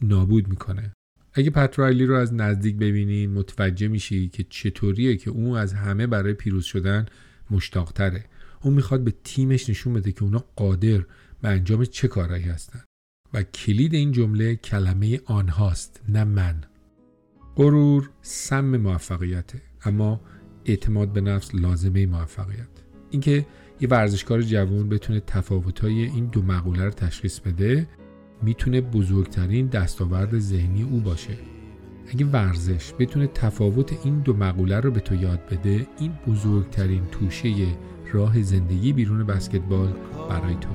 نابود 0.00 0.48
می‌کنه. 0.48 0.92
اگه 1.32 1.50
پترایلی 1.50 2.06
رو 2.06 2.14
از 2.14 2.34
نزدیک 2.34 2.76
ببینین 2.76 3.32
متوجه 3.32 3.88
میشی 3.88 4.28
که 4.28 4.44
چطوریه 4.48 5.16
که 5.16 5.30
اون 5.30 5.56
از 5.56 5.72
همه 5.72 6.06
برای 6.06 6.32
پیروز 6.32 6.64
شدن 6.64 7.06
مشتاقتره. 7.50 8.24
اون 8.62 8.74
می‌خواد 8.74 9.04
به 9.04 9.14
تیمش 9.24 9.70
نشون 9.70 9.92
بده 9.92 10.12
که 10.12 10.22
اونا 10.22 10.44
قادر 10.56 11.04
به 11.42 11.48
انجام 11.48 11.84
چه 11.84 12.08
کارهایی 12.08 12.44
هستن. 12.44 12.80
و 13.34 13.42
کلید 13.42 13.94
این 13.94 14.12
جمله 14.12 14.56
کلمه 14.56 15.20
آنهاست 15.24 16.00
نه 16.08 16.24
من. 16.24 16.60
غرور 17.56 18.10
سم 18.22 18.76
موفقیته 18.76 19.62
اما 19.84 20.20
اعتماد 20.64 21.12
به 21.12 21.20
نفس 21.20 21.54
لازمه 21.54 22.06
موفقیت. 22.06 22.68
اینکه 23.10 23.46
یه 23.80 23.88
ورزشکار 23.88 24.42
جوان 24.42 24.88
بتونه 24.88 25.20
تفاوتهای 25.20 26.02
این 26.02 26.26
دو 26.26 26.42
مقوله 26.42 26.84
رو 26.84 26.90
تشخیص 26.90 27.38
بده 27.38 27.88
می‌تونه 28.42 28.80
بزرگترین 28.80 29.66
دستاورد 29.66 30.38
ذهنی 30.38 30.82
او 30.82 31.00
باشه. 31.00 31.36
اگه 32.14 32.26
ورزش 32.26 32.92
بتونه 32.98 33.26
تفاوت 33.26 34.04
این 34.04 34.20
دو 34.20 34.34
مقوله 34.34 34.80
رو 34.80 34.90
به 34.90 35.00
تو 35.00 35.14
یاد 35.14 35.40
بده 35.50 35.86
این 35.98 36.12
بزرگترین 36.26 37.02
توشه 37.12 37.66
راه 38.12 38.42
زندگی 38.42 38.92
بیرون 38.92 39.26
بسکتبال 39.26 39.92
برای 40.28 40.54
تو. 40.54 40.70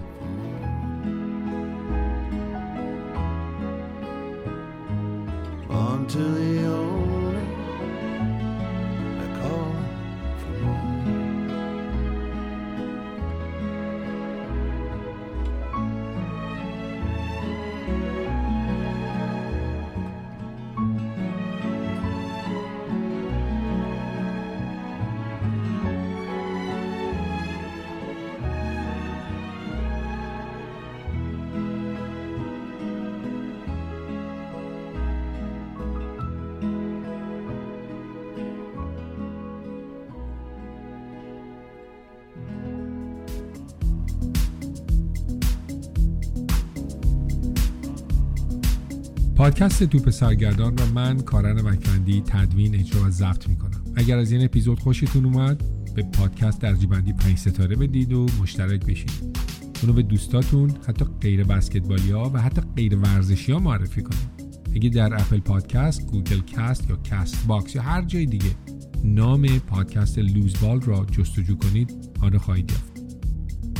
پادکست 49.46 49.84
توپ 49.84 50.10
سرگردان 50.10 50.78
را 50.78 50.86
من 50.86 51.20
کارن 51.20 51.62
مکندی 51.62 52.22
تدوین 52.22 52.76
اجرا 52.76 53.02
و 53.02 53.10
ضبط 53.10 53.50
می‌کنم. 53.50 53.82
اگر 53.96 54.18
از 54.18 54.32
این 54.32 54.46
اپیزود 54.46 54.80
خوشتون 54.80 55.26
اومد 55.26 55.64
به 55.96 56.04
پادکست 56.04 56.62
درجه‌بندی 56.62 57.14
5 57.14 57.38
ستاره 57.38 57.76
بدید 57.76 58.14
و 58.14 58.26
مشترک 58.42 58.86
بشید. 58.86 59.38
اونو 59.82 59.94
به 59.94 60.02
دوستاتون 60.02 60.72
حتی 60.88 61.06
غیر 61.22 61.44
بسکتبالی 61.44 62.12
ها 62.12 62.32
و 62.34 62.42
حتی 62.42 62.62
غیر 62.76 62.96
ورزشی 62.96 63.52
ها 63.52 63.60
معرفی 63.60 64.02
کنید. 64.02 64.30
اگه 64.76 64.90
در 64.90 65.14
Apple 65.14 65.40
Podcast، 65.40 66.08
Google 66.08 66.40
Cast 66.40 66.90
یا 66.90 66.98
Castbox 67.04 67.76
یا 67.76 67.82
هر 67.82 68.02
جای 68.02 68.26
دیگه 68.26 68.56
نام 69.04 69.48
پادکست 69.48 70.18
Loose 70.18 70.53
Ball 70.53 70.82
را 70.82 71.06
جستجو 71.12 71.56
کنید 71.56 71.94
آن 72.22 72.38
خواهید 72.38 72.72
یافت. 72.72 72.95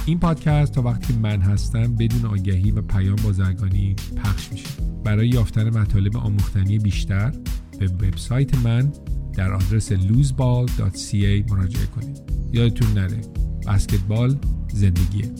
این 0.08 0.20
پادکست 0.20 0.74
تا 0.74 0.82
وقتی 0.82 1.14
من 1.14 1.42
هستم 1.42 1.96
بدون 1.96 2.26
آگهی 2.32 2.72
و 2.72 2.82
پیام 2.82 3.16
بازرگانی 3.16 3.96
پخش 4.24 4.52
میشه. 4.52 4.70
برای 5.04 5.28
یافتن 5.28 5.80
مطالب 5.80 6.18
آموختنی 6.18 6.80
بیشتر 6.80 7.32
به 7.80 7.88
وبسایت 7.88 8.56
من 8.56 8.92
در 9.34 9.54
آدرس 9.54 9.94
loseball.ca 9.94 11.52
مراجعه 11.52 11.86
کنید. 11.86 12.22
یادتون 12.54 12.94
نره 12.94 13.22
بسکتبال 13.68 14.38
زندگیه. 14.74 15.32